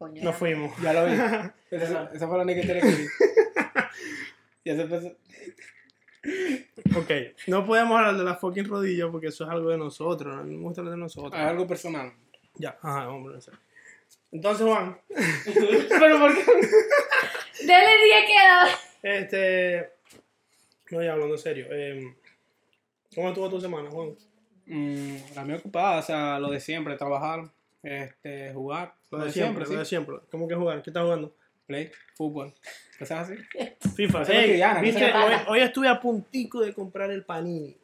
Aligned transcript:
Coño, 0.00 0.24
Nos 0.24 0.34
fuimos. 0.34 0.72
Ya 0.82 0.94
lo 0.94 1.04
vi. 1.04 1.12
esa, 1.76 2.10
esa 2.14 2.26
fue 2.26 2.38
la 2.38 2.42
única 2.44 2.60
historia 2.60 2.80
que 2.80 2.88
vi. 2.88 3.06
Ya 4.64 4.74
se 4.76 4.82
empezó. 4.82 5.08
Ok, 6.98 7.10
no 7.48 7.66
podemos 7.66 7.98
hablar 7.98 8.16
de 8.16 8.24
las 8.24 8.40
fucking 8.40 8.64
rodillas 8.64 9.08
porque 9.12 9.26
eso 9.26 9.44
es 9.44 9.50
algo 9.50 9.68
de 9.68 9.76
nosotros, 9.76 10.34
no 10.36 10.44
me 10.44 10.56
gusta 10.62 10.80
hablar 10.80 10.94
de 10.94 11.00
nosotros. 11.00 11.34
Es 11.34 11.46
algo 11.46 11.66
personal. 11.66 12.12
Ya, 12.54 12.78
ajá, 12.82 13.10
hombre, 13.10 13.34
en 13.34 13.42
serio. 13.42 13.60
Entonces, 14.32 14.66
Juan, 14.66 14.98
Pero 15.98 16.18
¿por 16.18 16.34
qué? 16.34 16.44
Dele 17.60 18.04
10 18.04 18.26
queda. 18.26 18.68
este. 19.02 19.90
No, 20.90 21.02
ya 21.02 21.12
hablando 21.12 21.34
en 21.34 21.40
serio. 21.40 21.66
eh, 21.70 22.16
¿Cómo 23.14 23.28
estuvo 23.28 23.50
tu 23.50 23.60
semana, 23.60 23.90
Juan? 23.90 24.16
Mm, 24.66 25.16
la 25.34 25.44
mía 25.44 25.56
ocupada, 25.56 25.98
o 25.98 26.02
sea, 26.02 26.38
lo 26.38 26.50
de 26.50 26.58
siempre, 26.60 26.96
trabajar, 26.96 27.50
este, 27.82 28.52
jugar. 28.52 28.94
Lo 29.10 29.24
de 29.24 29.32
siempre, 29.32 29.64
lo 29.66 29.78
de 29.78 29.84
siempre. 29.84 30.16
¿Cómo 30.30 30.46
que 30.48 30.54
jugar? 30.54 30.82
¿Qué 30.82 30.90
estás 30.90 31.02
jugando? 31.04 31.34
Play, 31.66 31.90
fútbol. 32.14 32.52
Cosas 32.98 33.30
así. 33.30 33.40
FIFA. 33.96 34.22
Ey, 34.32 34.60
Hoy, 35.48 35.60
estuve 35.60 35.88
a 35.88 36.00
puntico 36.00 36.60
de 36.60 36.72
comprar 36.74 37.10
el 37.10 37.24
panini. 37.24 37.76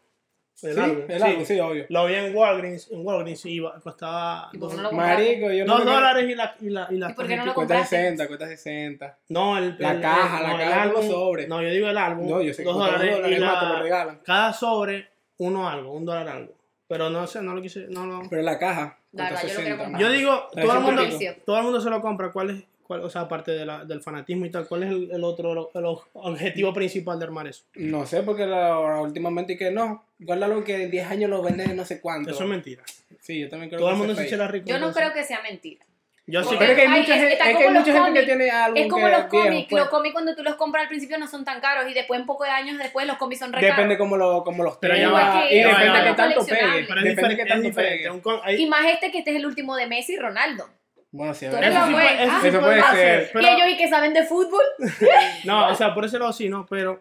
El 0.62 0.74
Sí, 0.74 0.80
álbum, 0.80 1.02
el 1.06 1.18
sí. 1.20 1.22
álbum, 1.28 1.44
sí, 1.44 1.60
obvio. 1.60 1.84
Lo 1.90 2.06
vi 2.06 2.14
en 2.14 2.34
Walgreens, 2.34 2.90
en 2.90 3.06
Walgreens 3.06 3.44
y 3.44 3.50
iba- 3.56 3.78
costaba 3.78 4.48
¿Y 4.54 4.56
no? 4.56 4.90
Marico, 4.90 5.50
yo 5.52 5.66
no 5.66 5.76
dos 5.76 5.84
dólares 5.84 6.30
y 6.30 6.34
la, 6.34 6.56
y 6.62 6.70
la, 6.70 6.88
y 6.90 6.96
las 6.96 7.12
¿Y 7.12 7.14
por 7.14 7.26
qué 7.26 7.36
no 7.36 7.44
lo 7.44 7.52
Cuesta 7.54 7.74
compraste? 7.74 7.96
60, 7.96 8.26
cuesta 8.26 8.46
60. 8.48 9.18
No, 9.28 9.58
el, 9.58 9.76
La 9.78 9.92
el- 9.92 10.00
caja, 10.00 10.38
el- 10.38 10.42
la 10.44 10.52
el 10.64 10.70
caja 10.70 10.82
álbum- 10.84 11.10
sobres. 11.10 11.46
No, 11.48 11.60
yo 11.62 11.68
digo 11.68 11.88
el 11.88 11.98
álbum. 11.98 12.26
No, 12.30 12.40
yo 12.40 12.54
sé 12.54 12.62
que 12.62 12.68
dos 12.70 12.78
dólares, 12.78 13.16
dólares 13.16 13.38
y 13.38 13.40
más, 13.42 13.52
la- 13.52 13.60
te 13.60 13.66
lo 13.66 13.82
regalan. 13.82 14.20
Cada 14.24 14.52
sobre, 14.54 15.08
uno 15.36 15.68
algo, 15.68 15.92
un 15.92 16.06
dólar 16.06 16.26
algo. 16.28 16.56
Pero 16.88 17.10
no 17.10 17.26
sé, 17.26 17.42
no 17.42 17.54
lo 17.54 17.60
quise, 17.60 17.86
no 17.90 18.06
lo... 18.06 18.22
Pero 18.30 18.40
la 18.40 18.58
caja. 18.58 18.98
La 19.16 19.28
cuesta 19.30 19.46
verdad, 19.46 19.48
yo 19.48 19.58
lo 19.58 19.62
quiero 19.62 19.76
60. 19.76 19.82
comprar. 19.84 20.02
Yo 20.02 20.10
digo, 20.10 20.48
todo 20.52 20.72
el, 20.72 20.80
mundo, 20.80 21.02
todo 21.44 21.56
el 21.56 21.62
mundo 21.62 21.80
se 21.80 21.90
lo 21.90 22.00
compra. 22.00 22.30
¿Cuál 22.32 22.50
es, 22.50 22.64
cuál, 22.82 23.00
o 23.02 23.10
sea, 23.10 23.22
aparte 23.22 23.52
de 23.52 23.66
la, 23.66 23.84
del 23.84 24.02
fanatismo 24.02 24.46
y 24.46 24.50
tal, 24.50 24.66
cuál 24.66 24.82
es 24.84 24.90
el, 24.90 25.10
el 25.10 25.24
otro, 25.24 25.70
el 25.74 25.84
objetivo 26.14 26.72
principal 26.72 27.18
de 27.18 27.24
armar 27.24 27.46
eso? 27.46 27.64
No 27.74 28.06
sé, 28.06 28.22
porque 28.22 28.46
la, 28.46 29.00
últimamente 29.00 29.56
que 29.56 29.70
no. 29.70 30.04
Guárdalo 30.18 30.64
que 30.64 30.84
en 30.84 30.90
10 30.90 31.10
años 31.10 31.30
lo 31.30 31.42
venden 31.42 31.70
en 31.70 31.76
no 31.76 31.84
sé 31.84 32.00
cuánto. 32.00 32.30
Eso 32.30 32.44
es 32.44 32.48
mentira. 32.48 32.82
Sí, 33.20 33.40
yo 33.40 33.48
también 33.48 33.70
creo 33.70 33.80
Todo 33.80 33.88
que 33.88 33.94
el 33.94 33.98
mundo 33.98 34.14
se 34.14 34.22
es 34.22 34.26
echa 34.28 34.36
la 34.36 34.48
rico. 34.48 34.68
Yo 34.68 34.78
no 34.78 34.92
creo 34.92 35.12
que 35.12 35.24
sea 35.24 35.42
mentira. 35.42 35.84
Yo 36.28 36.42
sí 36.42 36.56
Pero 36.58 36.72
es 36.72 36.76
que 36.76 36.82
hay 36.82 36.88
Ay, 36.88 37.00
mucha, 37.00 37.14
es- 37.14 37.20
gente, 37.20 37.32
está 37.34 37.44
es 37.44 37.50
que 37.50 37.56
hay 37.58 37.64
como 37.66 37.78
mucha 37.78 37.92
los 37.92 38.04
gente 38.04 38.20
que 38.20 38.26
cómics. 38.26 38.26
tiene 38.26 38.50
algo 38.50 38.76
Es 38.76 38.88
como 38.88 39.06
que 39.06 39.12
los 39.12 39.24
cómics. 39.26 39.66
pues. 39.70 39.80
Los 39.80 39.90
cómics 39.90 40.12
cuando 40.12 40.34
tú 40.34 40.42
los 40.42 40.54
compras 40.56 40.82
al 40.82 40.88
principio 40.88 41.18
no 41.18 41.28
son 41.28 41.44
tan 41.44 41.60
caros 41.60 41.88
y 41.88 41.94
después, 41.94 42.18
un 42.18 42.26
poco 42.26 42.42
de 42.42 42.50
años 42.50 42.78
después, 42.78 43.06
los 43.06 43.16
cómics 43.16 43.38
son 43.38 43.52
re 43.52 43.60
Depende 43.60 43.82
caros. 43.94 43.98
cómo, 43.98 44.16
lo, 44.16 44.42
cómo 44.42 44.64
los 44.64 44.76
Pero 44.78 45.12
va, 45.12 45.44
que 45.48 45.54
y 45.54 45.60
es 45.60 45.66
depende 45.68 45.88
algo 45.88 46.02
de 46.04 46.10
qué 46.10 46.16
tanto 46.16 46.46
pegue. 46.46 46.84
Pero 46.88 47.00
Depende 47.02 47.44
tanto 47.46 48.40
hay- 48.42 48.62
Y 48.62 48.66
más 48.66 48.84
este 48.86 49.12
que 49.12 49.18
este 49.18 49.30
es 49.30 49.36
el 49.36 49.46
último 49.46 49.76
de 49.76 49.86
Messi 49.86 50.14
y 50.14 50.18
Ronaldo. 50.18 50.68
Bueno, 51.12 51.32
sí, 51.32 51.46
Eso 51.46 51.56
sí 51.56 51.92
puede- 51.92 52.22
eso 52.24 52.32
Ah, 52.34 52.38
sí 52.42 52.48
Eso 52.48 52.60
puede 52.60 52.82
ser. 52.82 53.30
pero- 53.32 53.46
Y 53.46 53.50
ellos 53.50 53.68
y 53.70 53.76
que 53.76 53.88
saben 53.88 54.12
de 54.12 54.24
fútbol. 54.24 54.64
No, 55.44 55.68
o 55.68 55.74
sea, 55.76 55.94
por 55.94 56.04
ese 56.04 56.18
lado 56.18 56.32
sí, 56.32 56.48
no, 56.48 56.66
pero. 56.68 57.00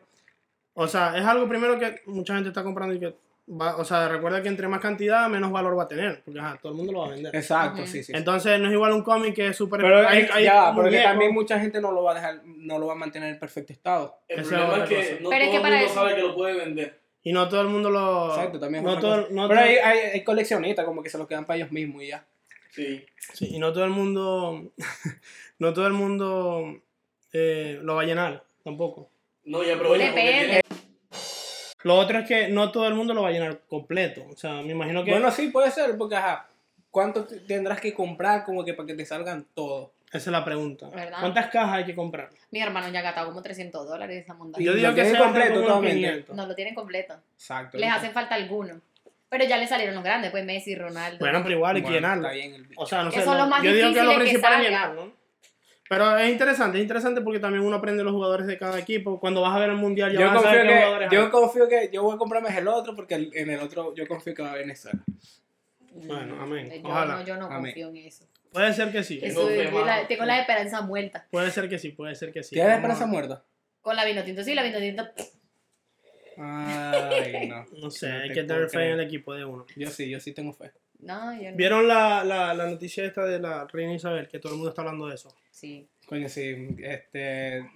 O 0.75 0.87
sea, 0.87 1.17
es 1.17 1.25
algo 1.25 1.47
primero 1.49 1.79
que 1.79 2.01
mucha 2.05 2.35
gente 2.35 2.49
está 2.49 2.61
comprando 2.63 2.93
y 2.93 2.99
que. 2.99 3.15
Va, 3.47 3.75
o 3.77 3.85
sea, 3.85 4.07
recuerda 4.07 4.41
que 4.41 4.47
entre 4.49 4.67
más 4.67 4.79
cantidad, 4.81 5.29
menos 5.29 5.51
valor 5.51 5.77
va 5.77 5.83
a 5.83 5.87
tener. 5.87 6.23
Porque 6.25 6.39
ajá, 6.39 6.57
todo 6.59 6.71
el 6.71 6.77
mundo 6.79 6.91
lo 6.93 6.99
va 7.01 7.07
a 7.07 7.09
vender. 7.11 7.35
Exacto, 7.35 7.83
sí, 7.85 7.99
sí. 7.99 8.03
sí. 8.05 8.13
Entonces, 8.15 8.59
no 8.59 8.67
es 8.67 8.73
igual 8.73 8.91
un 8.93 9.03
cómic 9.03 9.35
que 9.35 9.47
es 9.49 9.55
súper. 9.55 9.81
Pero 9.81 10.07
hay- 10.07 10.27
hay, 10.33 10.43
ya, 10.45 10.73
porque 10.73 10.99
también 11.01 11.31
mucha 11.31 11.59
gente 11.59 11.79
no 11.79 11.91
lo 11.91 12.01
va 12.03 12.13
a 12.13 12.15
dejar, 12.15 12.41
no 12.43 12.79
lo 12.79 12.87
va 12.87 12.93
a 12.93 12.95
mantener 12.95 13.29
en 13.33 13.39
perfecto 13.39 13.71
estado. 13.71 14.17
El 14.27 14.41
problema 14.43 14.77
es 14.77 14.83
es 14.83 14.89
que 14.89 14.95
cosa. 14.95 15.09
no 15.21 15.29
Pero 15.29 15.43
es 15.45 15.49
todo 15.49 15.51
que 15.51 15.55
el 15.57 15.61
para 15.61 15.75
mundo 15.75 15.85
eso- 15.85 15.93
sabe 15.93 16.15
que 16.15 16.21
lo 16.21 16.35
puede 16.35 16.53
vender. 16.55 16.99
Y 17.21 17.33
no 17.33 17.47
todo 17.49 17.61
el 17.61 17.67
mundo 17.67 17.89
lo. 17.91 18.29
Exacto, 18.29 18.59
también 18.59 18.87
es 18.87 18.93
no 18.95 18.99
todo, 18.99 19.27
no 19.29 19.47
Pero 19.47 19.59
todo- 19.61 19.69
hay, 19.69 19.75
hay, 19.77 19.99
hay 20.13 20.23
coleccionistas 20.23 20.85
como 20.85 21.03
que 21.03 21.09
se 21.11 21.17
los 21.19 21.27
quedan 21.27 21.45
para 21.45 21.57
ellos 21.57 21.71
mismos 21.71 22.01
y 22.01 22.07
ya. 22.07 22.25
Sí. 22.71 23.05
sí, 23.33 23.47
y 23.55 23.59
no 23.59 23.71
todo 23.73 23.83
el 23.85 23.91
mundo. 23.91 24.71
no 25.59 25.73
todo 25.73 25.85
el 25.87 25.93
mundo 25.93 26.81
eh, 27.31 27.79
lo 27.83 27.93
va 27.95 28.01
a 28.01 28.05
llenar 28.05 28.43
tampoco. 28.63 29.09
No, 29.43 29.63
y 29.63 29.69
aprovecha 29.69 30.07
porque 30.11 30.21
Depende. 30.23 30.45
tiene- 30.47 30.61
Lo 31.85 31.95
otro 31.97 32.17
es 32.17 32.27
que 32.27 32.47
no 32.47 32.71
todo 32.71 32.87
el 32.87 32.95
mundo 32.95 33.13
lo 33.13 33.21
va 33.21 33.27
a 33.29 33.31
llenar 33.31 33.59
completo. 33.69 34.25
O 34.33 34.35
sea, 34.35 34.53
me 34.63 34.71
imagino 34.71 35.03
que. 35.03 35.11
Bueno, 35.11 35.29
sí, 35.29 35.49
puede 35.49 35.69
ser, 35.69 35.95
porque 35.99 36.15
ajá, 36.15 36.47
¿cuánto 36.89 37.25
te- 37.25 37.41
tendrás 37.41 37.79
que 37.79 37.93
comprar 37.93 38.43
como 38.43 38.65
que 38.65 38.73
para 38.73 38.87
que 38.87 38.95
te 38.95 39.05
salgan 39.05 39.45
todos? 39.53 39.89
esa 40.07 40.17
es 40.17 40.27
la 40.31 40.43
pregunta. 40.45 40.89
¿Verdad? 40.89 41.19
¿Cuántas 41.19 41.47
cajas 41.51 41.73
hay 41.75 41.85
que 41.85 41.93
comprar? 41.93 42.29
Mi 42.49 42.59
hermano 42.61 42.87
ya 42.89 42.99
ha 42.99 43.03
gastado 43.03 43.27
como 43.27 43.41
300 43.43 43.85
dólares 43.85 44.23
esa 44.23 44.33
monda. 44.33 44.57
Yo 44.59 44.71
Lo 44.71 44.77
digo 44.77 44.95
que 44.95 45.05
sea 45.11 45.19
completo 45.19 45.47
como 45.55 45.59
unos 45.65 45.67
totalmente. 45.75 46.07
500. 46.07 46.35
No 46.37 46.47
lo 46.47 46.55
tienen 46.55 46.73
completo. 46.73 47.13
Exacto. 47.35 47.77
Les 47.77 47.91
hacen 47.91 48.13
falta 48.13 48.33
algunos. 48.33 48.77
Pero 49.29 49.45
ya 49.45 49.57
le 49.57 49.67
salieron 49.67 49.93
los 49.93 50.03
grandes, 50.03 50.31
pues 50.31 50.43
Messi, 50.45 50.73
Ronaldo. 50.73 51.19
Bueno, 51.19 51.39
pero 51.43 51.55
igual 51.55 51.75
hay 51.75 51.83
que 51.83 51.91
llenarlo. 51.91 52.23
está 52.27 52.33
bien 52.35 52.53
el- 52.55 52.67
O 52.77 52.85
sea, 52.87 53.03
no 53.03 53.11
sé. 53.11 53.21
son 53.23 53.33
no- 53.33 53.39
los 53.41 53.49
más 53.49 53.61
yo 53.61 53.73
digo 53.73 53.93
que 53.93 54.03
lo 54.03 54.15
principal 54.15 54.53
es 54.53 54.61
llenar, 54.69 54.93
¿no? 54.93 55.11
Pero 55.87 56.17
es 56.17 56.31
interesante, 56.31 56.77
es 56.79 56.81
interesante 56.81 57.21
porque 57.21 57.39
también 57.39 57.63
uno 57.63 57.75
aprende 57.75 58.03
los 58.03 58.11
jugadores 58.13 58.47
de 58.47 58.57
cada 58.57 58.79
equipo. 58.79 59.19
Cuando 59.19 59.41
vas 59.41 59.55
a 59.55 59.59
ver 59.59 59.69
el 59.69 59.75
mundial, 59.77 60.11
ya 60.13 60.19
Yo 60.19 60.27
vas 60.27 60.37
a 60.37 60.41
saber 60.41 60.57
confío, 60.61 60.67
qué 60.67 60.73
que, 60.73 60.83
jugadores 60.85 61.09
yo 61.11 61.21
hay. 61.23 61.29
confío 61.29 61.67
que 61.67 61.89
yo 61.93 62.03
voy 62.03 62.15
a 62.15 62.17
comprarme 62.17 62.57
el 62.57 62.67
otro 62.67 62.95
porque 62.95 63.29
en 63.33 63.49
el 63.51 63.59
otro 63.59 63.93
yo 63.93 64.07
confío 64.07 64.33
que 64.33 64.41
va 64.41 64.51
a 64.53 64.55
Venezuela. 64.55 64.99
Bueno, 65.93 66.41
amén. 66.41 66.71
Yo 66.83 66.89
Ojalá. 66.89 67.15
no, 67.17 67.23
yo 67.25 67.37
no 67.37 67.45
Amén. 67.45 67.71
confío 67.73 67.89
en 67.89 67.97
eso. 67.97 68.25
Puede 68.51 68.73
ser 68.73 68.91
que 68.91 69.03
sí. 69.03 69.19
Eso 69.21 69.47
Tengo 69.47 69.85
la- 69.85 70.07
tengo 70.07 70.25
la 70.25 70.39
esperanza 70.39 70.81
muerta. 70.81 71.27
Puede 71.29 71.51
ser 71.51 71.69
que 71.69 71.77
sí, 71.77 71.89
puede 71.89 72.15
ser 72.15 72.31
que 72.31 72.41
sí. 72.41 72.55
¿Tienes 72.55 72.71
Vamos 72.71 72.81
esperanza 72.91 73.05
muerta? 73.05 73.43
Con 73.81 73.95
la 73.95 74.05
vino 74.05 74.23
tinto, 74.23 74.43
sí, 74.43 74.55
la 74.55 74.63
vino 74.63 74.79
tinto. 74.79 75.03
Ay, 76.37 77.47
no. 77.47 77.65
No 77.79 77.91
sé, 77.91 78.09
No 78.09 78.15
hay 78.23 78.29
que 78.31 78.43
tener 78.43 78.69
fe 78.69 78.87
en 78.87 78.93
el 78.93 79.01
equipo 79.01 79.33
de 79.33 79.45
uno. 79.45 79.65
Yo 79.75 79.89
sí, 79.89 80.09
yo 80.09 80.19
sí 80.19 80.33
tengo 80.33 80.51
fe. 80.53 80.71
No, 80.99 81.41
yo 81.41 81.51
no. 81.51 81.57
¿Vieron 81.57 81.87
la, 81.87 82.23
la, 82.23 82.53
la 82.53 82.69
noticia 82.69 83.05
esta 83.05 83.25
de 83.25 83.39
la 83.39 83.67
reina 83.67 83.93
Isabel? 83.93 84.27
Que 84.27 84.39
todo 84.39 84.53
el 84.53 84.57
mundo 84.57 84.69
está 84.69 84.81
hablando 84.81 85.07
de 85.07 85.15
eso. 85.15 85.35
Sí. 85.51 85.87
Coño, 86.05 86.29
sí, 86.29 86.75
este... 86.79 87.69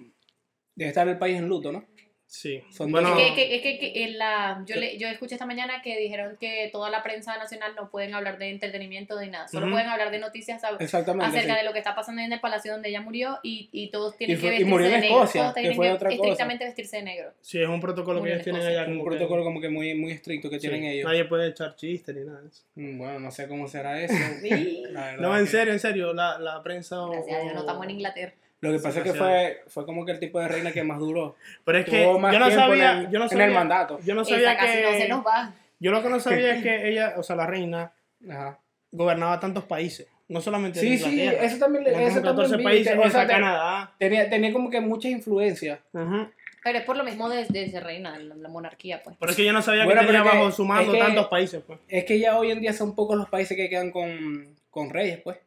Debe 0.75 0.89
estar 0.89 1.07
el 1.07 1.17
país 1.17 1.37
en 1.37 1.47
luto, 1.47 1.71
¿no? 1.71 1.85
Sí. 2.31 2.61
Son 2.69 2.91
bueno, 2.91 3.17
Es 3.17 3.31
que, 3.31 3.33
que- 3.35 3.55
es 3.55 3.61
que, 3.63 3.79
que 3.79 4.03
en 4.03 4.19
la, 4.19 4.63
yo, 4.67 4.75
le, 4.75 4.99
yo 4.99 5.07
escuché 5.07 5.33
esta 5.33 5.47
mañana 5.47 5.81
que 5.81 5.97
dijeron 5.97 6.37
que 6.39 6.69
toda 6.71 6.91
la 6.91 7.01
prensa 7.01 7.35
nacional 7.39 7.73
no 7.75 7.89
pueden 7.89 8.13
hablar 8.13 8.37
de 8.37 8.49
entretenimiento 8.51 9.19
ni 9.19 9.29
nada, 9.31 9.47
solo 9.47 9.65
Ujú. 9.65 9.73
pueden 9.73 9.87
hablar 9.89 10.11
de 10.11 10.19
noticias 10.19 10.63
acerca 10.63 11.31
sí. 11.31 11.47
de 11.47 11.63
lo 11.63 11.73
que 11.73 11.79
está 11.79 11.95
pasando 11.95 12.21
en 12.21 12.31
el 12.31 12.39
palacio 12.39 12.71
donde 12.71 12.89
ella 12.89 13.01
murió 13.01 13.39
y, 13.41 13.69
y 13.71 13.89
todos 13.89 14.15
tienen 14.15 14.37
Y 14.37 14.39
fue- 14.39 14.49
que 14.51 14.55
y 14.57 14.59
vestirse 14.59 14.69
murió 14.69 14.85
en 14.85 14.91
de 14.93 14.99
negro. 14.99 15.15
Escocia, 15.23 15.41
todos 15.41 15.53
que 15.55 15.59
tienen 15.61 15.75
fue 15.75 15.87
que 15.87 15.91
otra 15.93 16.09
cosa. 16.09 16.15
estrictamente 16.21 16.65
vestirse 16.65 16.97
de 16.97 17.03
negro. 17.03 17.33
sí, 17.41 17.61
es 17.61 17.67
un 17.67 17.81
protocolo 17.81 18.19
que 18.19 18.29
Murió 18.29 18.35
ellos 18.35 18.47
en 18.47 18.53
tienen 18.53 18.67
allá. 18.69 18.81
un 18.87 18.97
como 18.99 19.03
que- 19.09 19.09
protocolo 19.17 19.43
como 19.43 19.59
que 19.61 19.69
muy, 19.69 19.95
muy 19.95 20.11
estricto 20.11 20.51
que 20.51 20.59
sí, 20.59 20.67
tienen 20.69 20.83
ellos. 20.83 21.05
Nadie 21.09 21.25
puede 21.25 21.47
echar 21.49 21.75
chistes 21.75 22.15
ni 22.15 22.25
nada 22.25 22.41
de 22.41 22.47
eso. 22.49 22.63
Mm, 22.75 22.97
Bueno, 22.99 23.19
no 23.21 23.31
sé 23.31 23.47
cómo 23.47 23.67
será 23.67 23.99
eso. 24.03 24.13
Sí. 24.43 24.83
No, 25.17 25.35
en 25.35 25.45
que- 25.45 25.51
serio, 25.51 25.73
en 25.73 25.79
serio. 25.79 26.13
La, 26.13 26.37
la 26.37 26.61
prensa. 26.61 27.01
o- 27.01 27.09
Gracias 27.11 27.39
a 27.39 27.41
Dios, 27.41 27.53
no 27.55 27.59
estamos 27.61 27.83
en 27.85 27.89
Inglaterra. 27.91 28.33
Lo 28.61 28.71
que 28.71 28.79
pasa 28.79 28.99
es 28.99 29.03
que 29.05 29.13
fue, 29.13 29.61
fue 29.67 29.85
como 29.85 30.05
que 30.05 30.11
el 30.11 30.19
tipo 30.19 30.39
de 30.39 30.47
reina 30.49 30.71
que 30.71 30.83
más 30.83 30.99
duró. 30.99 31.35
Pero 31.63 31.77
es 31.77 31.85
que 31.85 32.03
Tuvo 32.03 32.19
más 32.19 32.33
yo 32.33 32.39
no 32.39 32.47
tiempo 32.47 32.65
sabía. 32.67 32.91
en 32.91 32.97
el, 32.99 33.09
yo 33.09 33.19
no 33.19 33.25
en 33.25 33.29
sabía, 33.29 33.45
el 33.45 33.53
mandato. 33.53 33.99
Yo 34.03 34.15
no 34.15 34.25
sabía 34.25 34.51
Esa 34.53 34.59
casi 34.65 34.81
no 34.81 34.91
se 34.91 34.97
que. 34.97 35.07
nos 35.07 35.25
va. 35.25 35.53
Yo 35.79 35.91
lo 35.91 36.03
que 36.03 36.09
no 36.09 36.19
sabía 36.19 36.55
es 36.55 36.63
que 36.63 36.89
ella, 36.89 37.13
o 37.17 37.23
sea, 37.23 37.35
la 37.37 37.45
reina, 37.47 37.93
Ajá. 38.29 38.59
gobernaba 38.91 39.39
tantos 39.39 39.63
países. 39.63 40.07
No 40.27 40.41
solamente 40.41 40.79
Sí, 40.79 40.97
sí, 40.99 41.21
eso 41.23 41.57
también, 41.57 41.83
le- 41.85 41.91
eso 42.05 42.19
como 42.21 42.31
14 42.31 42.49
también 42.51 42.69
países, 42.69 42.97
o 43.03 43.09
sea, 43.09 43.25
Canadá. 43.25 43.95
tenía, 43.97 44.29
tenía 44.29 44.53
como 44.53 44.69
que 44.69 44.79
mucha 44.79 45.07
influencia. 45.07 45.79
Ujú. 45.93 46.27
Pero 46.63 46.77
es 46.77 46.83
por 46.83 46.97
lo 46.97 47.03
mismo 47.05 47.29
de, 47.29 47.45
de 47.45 47.71
ser 47.71 47.83
reina, 47.83 48.19
la, 48.19 48.35
la 48.35 48.49
monarquía, 48.49 49.01
pues. 49.01 49.15
Pero 49.19 49.31
es 49.31 49.35
que 49.37 49.45
yo 49.45 49.53
no 49.53 49.61
sabía 49.63 49.85
Bueno, 49.85 50.01
que 50.01 50.07
tenía 50.07 50.21
que- 50.21 50.37
bajo 50.37 50.51
su 50.51 50.65
mando 50.65 50.93
es 50.93 50.99
que- 50.99 51.03
tantos 51.05 51.27
países, 51.29 51.63
pues. 51.65 51.79
Es 51.87 52.03
que 52.05 52.19
ya 52.19 52.37
hoy 52.37 52.51
en 52.51 52.59
día 52.59 52.73
son 52.73 52.93
pocos 52.93 53.17
los 53.17 53.29
países 53.29 53.55
que 53.57 53.69
quedan 53.69 53.89
con, 53.89 54.53
con 54.69 54.89
reyes, 54.91 55.19
pues. 55.23 55.37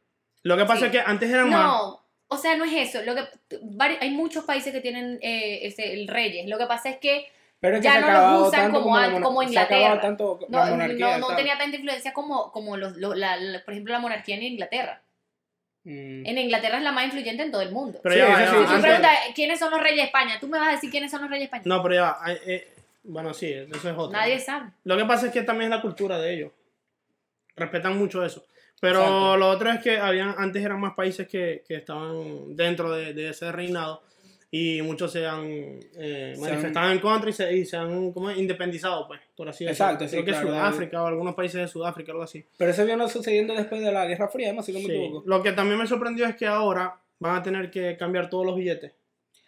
Lo 0.42 0.56
que 0.56 0.64
pasa 0.64 0.80
Sí. 0.80 0.84
es 0.86 0.90
que 0.92 1.00
antes 1.00 1.30
eran 1.30 1.50
más. 1.50 1.80
O 2.32 2.36
sea, 2.38 2.56
no 2.56 2.64
es 2.64 2.72
eso. 2.88 3.02
Lo 3.02 3.14
que, 3.14 3.22
hay 4.00 4.10
muchos 4.10 4.44
países 4.44 4.72
que 4.72 4.80
tienen 4.80 5.18
eh, 5.22 5.60
ese, 5.66 5.92
el 5.92 6.08
reyes. 6.08 6.48
Lo 6.48 6.58
que 6.58 6.66
pasa 6.66 6.90
es 6.90 6.96
que 6.98 7.26
Pero 7.60 7.76
es 7.76 7.80
que 7.82 7.84
Ya 7.88 8.00
no 8.00 8.38
los 8.38 8.48
usan 8.48 8.72
como 8.72 8.98
la 8.98 9.06
como 9.12 9.18
acabado 9.40 9.42
Inglaterra. 9.42 10.00
tanto 10.00 10.40
no, 10.48 10.58
la 10.58 10.66
monarquía. 10.70 11.18
no, 11.18 11.36
tenía 11.36 11.58
tanta 11.58 11.76
influencia 11.76 12.12
como, 12.12 12.50
como 12.52 12.76
los, 12.76 12.96
lo- 12.96 13.14
la- 13.14 13.36
la- 13.36 13.64
por 13.64 13.72
ejemplo, 13.74 13.92
la 13.92 14.00
monarquía 14.00 14.36
en 14.36 14.42
Inglaterra. 14.44 15.02
Mm. 15.84 16.26
En 16.26 16.38
Inglaterra 16.38 16.78
es 16.78 16.84
la 16.84 16.92
más 16.92 17.04
influyente 17.06 17.42
en 17.42 17.50
todo 17.50 17.60
el 17.62 17.72
mundo. 17.72 17.98
Pero 18.02 18.14
Sí, 18.14 18.20
ya 18.20 18.28
va, 18.28 18.42
eso 18.44 18.44
ya 18.44 18.50
sí, 18.52 18.56
va, 18.64 18.68
si 18.68 18.74
tú 18.76 18.82
preguntas 18.82 19.18
quiénes 19.34 19.58
son 19.58 19.70
los 19.72 19.80
reyes 19.80 19.96
de 19.98 20.04
España, 20.04 20.38
tú 20.40 20.46
me 20.48 20.58
vas 20.58 20.68
a 20.68 20.72
decir 20.72 20.90
quiénes 20.90 21.10
son 21.10 21.22
los 21.22 21.30
reyes 21.30 21.42
de 21.50 21.56
España. 21.56 21.62
No, 21.66 21.82
pero 21.82 21.94
ya 21.96 22.02
va. 22.02 22.18
eh, 22.46 22.68
bueno, 23.04 23.34
sí, 23.34 23.52
eso 23.52 23.90
es 23.90 23.96
otro. 23.98 24.10
Nadie 24.12 24.38
sabe. 24.38 24.70
Lo 24.84 24.96
que 24.96 25.04
pasa 25.04 25.26
es 25.26 25.32
que 25.32 25.42
también 25.42 25.72
es 25.72 25.76
la 25.76 25.82
cultura 25.82 26.18
de 26.18 26.34
ellos. 26.34 26.52
Respetan 27.56 27.98
mucho 27.98 28.24
eso. 28.24 28.44
Pero 28.82 28.98
Exacto. 28.98 29.36
lo 29.36 29.48
otro 29.48 29.70
es 29.70 29.80
que 29.80 29.96
habían, 29.96 30.34
antes 30.36 30.64
eran 30.64 30.80
más 30.80 30.94
países 30.94 31.28
que, 31.28 31.62
que 31.68 31.76
estaban 31.76 32.56
dentro 32.56 32.90
de, 32.90 33.14
de 33.14 33.28
ese 33.28 33.52
reinado 33.52 34.02
y 34.50 34.82
muchos 34.82 35.12
se 35.12 35.24
han 35.24 35.44
eh, 35.46 36.32
Se 36.34 36.40
manifestado 36.40 36.90
en 36.90 36.98
contra 36.98 37.30
y 37.30 37.32
se, 37.32 37.56
y 37.56 37.64
se 37.64 37.76
han 37.76 38.12
como 38.12 38.32
independizado, 38.32 39.06
pues, 39.06 39.20
por 39.36 39.48
así 39.48 39.64
decirlo. 39.64 39.86
Exacto, 39.86 40.08
sí, 40.08 40.16
Creo 40.16 40.24
que 40.24 40.32
claro. 40.32 40.48
Sudáfrica 40.48 41.00
o 41.00 41.06
algunos 41.06 41.36
países 41.36 41.60
de 41.60 41.68
Sudáfrica, 41.68 42.10
algo 42.10 42.24
así. 42.24 42.44
Pero 42.56 42.72
eso 42.72 42.84
vino 42.84 43.08
sucediendo 43.08 43.54
después 43.54 43.80
de 43.82 43.92
la 43.92 44.04
Guerra 44.04 44.26
Fría, 44.26 44.52
¿no? 44.52 44.64
Si 44.64 44.72
no 44.72 44.80
me 44.80 44.86
Sí. 44.86 44.90
equivoco. 44.90 45.22
Lo 45.26 45.42
que 45.44 45.52
también 45.52 45.78
me 45.78 45.86
sorprendió 45.86 46.26
es 46.26 46.34
que 46.34 46.48
ahora 46.48 46.96
van 47.20 47.36
a 47.36 47.42
tener 47.44 47.70
que 47.70 47.96
cambiar 47.96 48.28
todos 48.28 48.44
los 48.44 48.56
billetes. 48.56 48.92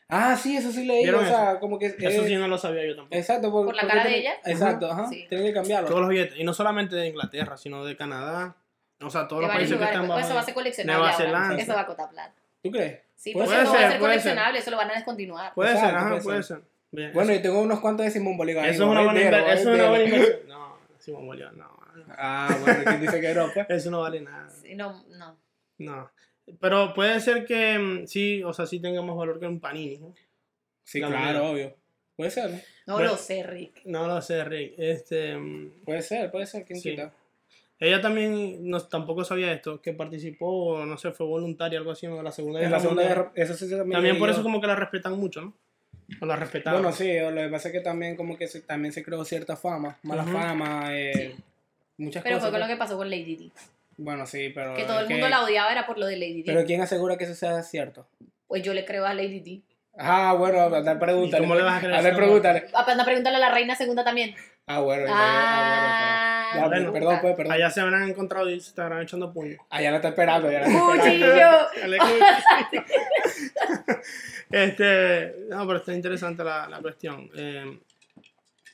Ah, 0.09 0.37
sí, 0.37 0.57
eso 0.57 0.71
sí 0.71 0.87
leí. 0.87 1.03
¿Vieron 1.03 1.25
O 1.25 1.27
sea, 1.27 1.59
como 1.59 1.77
que. 1.77 1.87
Eso 1.87 2.23
eh, 2.23 2.29
sí 2.29 2.37
no 2.37 2.47
lo 2.47 2.57
sabía 2.57 2.87
yo 2.87 2.95
tampoco. 2.95 3.17
Exacto. 3.17 3.51
Por, 3.51 3.67
¿Por 3.67 3.75
la 3.75 3.89
cara 3.89 4.05
de 4.05 4.19
ella? 4.21 4.35
Exacto, 4.47 4.93
ajá. 4.93 5.09
Sí. 5.09 5.27
Tienen 5.29 5.49
que 5.49 5.53
cambiarlo. 5.55 5.89
Todos 5.89 6.03
los 6.03 6.11
billetes. 6.11 6.39
Y 6.39 6.45
no 6.45 6.55
solamente 6.55 6.95
de 6.95 7.09
Inglaterra, 7.09 7.57
sino 7.57 7.85
de 7.85 7.97
Canadá, 7.97 8.57
O 9.01 9.11
sea, 9.11 9.27
todos 9.29 9.43
de 9.43 9.47
los 9.49 9.57
países 9.57 9.77
que 9.79 9.85
están 9.85 10.01
Pues 10.07 10.09
bajo. 10.09 10.21
eso 10.21 10.35
va 10.35 10.41
a 10.41 10.45
ser 10.45 10.55
coleccionable 10.55 11.03
Nueva. 11.03 11.17
Zelanda. 11.17 11.63
Eso 11.63 11.75
va 11.75 11.81
a 11.81 11.87
costar 11.87 12.11
plata. 12.11 12.35
¿Tú 12.63 12.71
crees? 12.71 13.01
Sí, 13.17 13.33
Puede 13.33 13.47
pues 13.47 13.59
eso 13.59 13.65
no 13.67 13.73
va 13.73 13.77
ser, 13.79 13.87
a 13.87 13.91
ser 13.91 14.01
coleccionable, 14.01 14.59
eso 14.59 14.71
lo 14.71 14.77
van 14.77 14.91
a 14.91 14.95
descontinuar. 14.95 15.55
Puede 15.55 15.73
ser, 15.77 15.85
ajá, 15.95 16.09
puede 16.11 16.23
puede 16.23 16.43
ser. 16.43 16.57
ser. 16.59 16.67
Bien, 16.91 17.13
Bueno, 17.13 17.31
eso, 17.33 17.39
yo 17.39 17.43
tengo 17.43 17.61
unos 17.61 17.81
cuantos 17.81 18.07
de 18.07 18.13
Simón 18.13 18.37
Bolívar. 18.37 18.67
eso 18.69 18.85
es 18.85 18.89
una 18.91 19.03
buena 19.03 19.21
inversión. 19.21 19.51
Eso 19.59 19.71
es 19.73 19.81
una 19.81 19.89
buena 19.89 20.05
inversión. 20.05 20.39
No, 20.49 20.79
Simón 20.99 21.27
Bolívar, 21.27 21.55
no. 21.55 21.77
Ah, 22.17 22.57
bueno, 22.61 22.81
¿quién 22.85 23.01
dice 23.01 23.21
que 23.21 23.35
no? 23.35 23.49
Pues? 23.53 23.67
Eso 23.71 23.91
no 23.91 24.01
vale 24.01 24.21
nada. 24.21 24.49
Sí, 24.51 24.75
no, 24.75 25.05
no. 25.11 25.37
No. 25.79 26.11
Pero 26.61 26.93
puede 26.95 27.21
ser 27.21 27.45
que 27.47 27.79
mm, 27.79 28.07
sí, 28.07 28.43
o 28.43 28.53
sea, 28.53 28.67
sí 28.67 28.81
tenga 28.81 29.01
más 29.03 29.17
valor 29.17 29.39
que 29.41 29.47
un 29.47 29.61
panini. 29.61 29.99
¿no? 29.99 30.15
Sí, 30.85 31.01
La 31.01 31.09
claro, 31.09 31.51
obvio. 31.51 31.77
Puede 32.17 32.31
ser, 32.31 32.51
¿no? 32.87 32.99
No 32.99 33.03
lo 33.05 33.17
sé, 33.17 33.43
Rick. 33.45 33.83
No 33.85 34.07
lo 34.07 34.21
sé, 34.23 34.45
Rick. 34.45 34.75
Este, 34.77 35.37
mm, 35.37 35.85
Puede 35.85 36.03
ser, 36.03 36.31
puede 36.31 36.47
ser, 36.47 36.65
¿quién 36.65 36.79
Sí. 36.81 36.91
quita? 36.91 37.13
Ella 37.81 38.01
también 38.01 38.69
no, 38.69 38.81
tampoco 38.81 39.25
sabía 39.25 39.53
esto, 39.53 39.81
que 39.83 39.93
participó, 39.93 40.85
no 40.87 40.97
sé, 40.97 41.11
fue 41.13 41.27
voluntaria, 41.27 41.79
algo 41.79 41.91
así, 41.91 42.07
en 42.07 42.23
la 42.23 42.31
Segunda 42.33 42.63
En 42.63 42.71
la 42.71 42.81
segunda 42.81 43.03
guerra, 43.03 43.33
eso 43.35 43.55
sí 43.55 43.69
también. 43.69 44.19
Por 44.19 44.29
yo. 44.29 44.35
eso 44.35 44.43
como 44.43 44.61
que 44.61 44.67
la 44.67 44.77
respetan 44.77 45.15
mucho, 45.19 45.43
¿no? 45.43 45.55
O 46.21 46.27
la 46.27 46.37
respetaban. 46.37 46.83
Bueno, 46.83 46.95
sí, 46.97 47.11
lo 47.19 47.35
que 47.35 47.49
pasa 47.49 47.69
es 47.69 47.73
que 47.73 47.81
también 47.81 48.15
como 48.17 48.37
que 48.37 48.47
se, 48.47 48.61
también 48.61 48.93
se 48.93 49.03
creó 49.03 49.25
cierta 49.25 49.57
fama, 49.57 49.99
mala 50.03 50.25
fama, 50.25 50.89
eh, 50.93 51.35
muchas 51.97 52.23
Pero 52.23 52.37
cosas. 52.37 52.51
fue 52.51 52.51
con 52.53 52.61
lo 52.61 52.67
pues. 52.67 52.77
que 52.77 52.79
pasó 52.79 52.97
con 52.97 53.11
Lady 53.11 53.37
Di. 53.37 53.53
Bueno, 53.97 54.27
sí, 54.27 54.51
pero... 54.55 54.75
Que 54.75 54.85
todo 54.85 55.01
el 55.01 55.09
mundo 55.09 55.27
que- 55.27 55.31
la 55.31 55.43
odiaba 55.43 55.73
era 55.73 55.87
por 55.87 55.99
lo 55.99 56.07
de 56.07 56.17
Lady 56.17 56.35
Di. 56.35 56.43
Pero 56.45 56.65
¿quién 56.65 56.81
asegura 56.81 57.17
que 57.17 57.25
eso 57.25 57.35
sea 57.35 57.63
cierto? 57.63 58.07
Pues 58.47 58.63
yo 58.63 58.75
le 58.75 58.85
creo 58.85 59.07
a 59.07 59.15
Lady 59.15 59.41
Di. 59.41 59.63
Ah, 59.97 60.35
bueno, 60.37 60.61
anda 60.63 60.99
pregúntale. 60.99 61.45
¿Y 61.45 61.47
cómo 61.47 61.55
le 61.55 61.63
vas 61.65 61.77
a 61.77 61.81
creer 61.81 61.95
Anda 61.95 62.17
pregúntale. 62.17 62.67
Ah, 62.75 62.85
Anda 62.87 63.03
a 63.03 63.07
preguntarle 63.07 63.37
a 63.37 63.41
la 63.41 63.51
reina 63.55 63.77
segunda 63.77 64.05
también. 64.05 64.35
Ah, 64.67 64.81
bueno. 64.81 65.07
Ah, 65.09 65.13
ah, 65.17 65.69
bueno, 65.69 65.95
pero- 66.01 66.24
ya, 66.57 66.67
bueno. 66.69 66.93
perdón, 66.93 67.19
pues, 67.23 67.37
perdón. 67.37 67.53
Allá 67.53 67.71
se 67.71 67.81
habrán 67.81 68.09
encontrado 68.09 68.51
y 68.51 68.61
se 68.61 68.69
estarán 68.71 69.03
echando 69.03 69.33
puños. 69.33 69.59
Allá 69.71 69.91
la 69.91 69.97
está 69.97 70.09
esperando, 70.09 70.49
cuchillo. 70.49 71.27
este, 74.51 75.35
no, 75.51 75.67
pero 75.67 75.79
está 75.79 75.93
interesante 75.95 76.45
la, 76.45 76.69
la 76.69 76.81
cuestión. 76.81 77.29
Eh, 77.37 77.79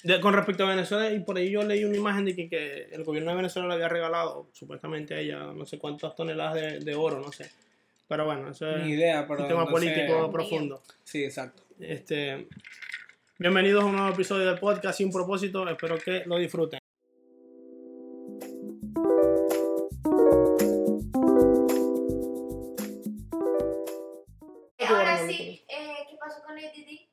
de- 0.03 0.21
con 0.21 0.33
respecto 0.35 0.65
a 0.65 0.71
Venezuela, 0.71 1.11
y 1.11 1.21
por 1.21 1.37
ahí 1.37 1.51
yo 1.51 1.63
leí 1.63 1.85
una 1.85 1.97
imagen 1.97 2.25
de 2.25 2.35
que, 2.35 2.49
que 2.49 2.89
el 2.93 3.05
gobierno 3.05 3.31
de 3.31 3.37
Venezuela 3.37 3.69
le 3.69 3.75
había 3.75 3.89
regalado, 3.89 4.49
supuestamente 4.53 5.15
a 5.15 5.21
ella, 5.21 5.39
no 5.55 5.67
sé 5.67 5.79
cuántas 5.79 6.15
toneladas 6.17 6.55
de, 6.55 6.81
de 6.81 6.95
oro, 6.95 7.21
no 7.21 7.33
sé. 7.33 7.51
Pero 8.09 8.25
bueno, 8.25 8.51
eso 8.51 8.69
es 8.69 8.85
Ni 8.85 8.93
idea, 8.93 9.27
pero 9.29 9.43
un 9.43 9.49
tema 9.49 9.65
no 9.65 9.71
político 9.71 10.27
sé. 10.27 10.33
profundo. 10.33 10.83
Sí, 11.05 11.25
exacto. 11.25 11.63
Este, 11.79 12.49
bienvenidos 13.39 13.85
a 13.85 13.87
un 13.87 13.97
nuevo 13.97 14.13
episodio 14.13 14.47
del 14.47 14.59
podcast 14.59 14.99
sin 14.99 15.13
propósito. 15.13 15.69
Espero 15.69 15.97
que 15.99 16.25
lo 16.27 16.37
disfruten. 16.37 16.80
Ahora 24.97 25.19
sí, 25.27 25.65
eh, 25.69 25.95
¿qué 26.09 26.17
pasó 26.19 26.43
con 26.43 26.55
Lady 26.55 26.85
Di? 26.85 27.07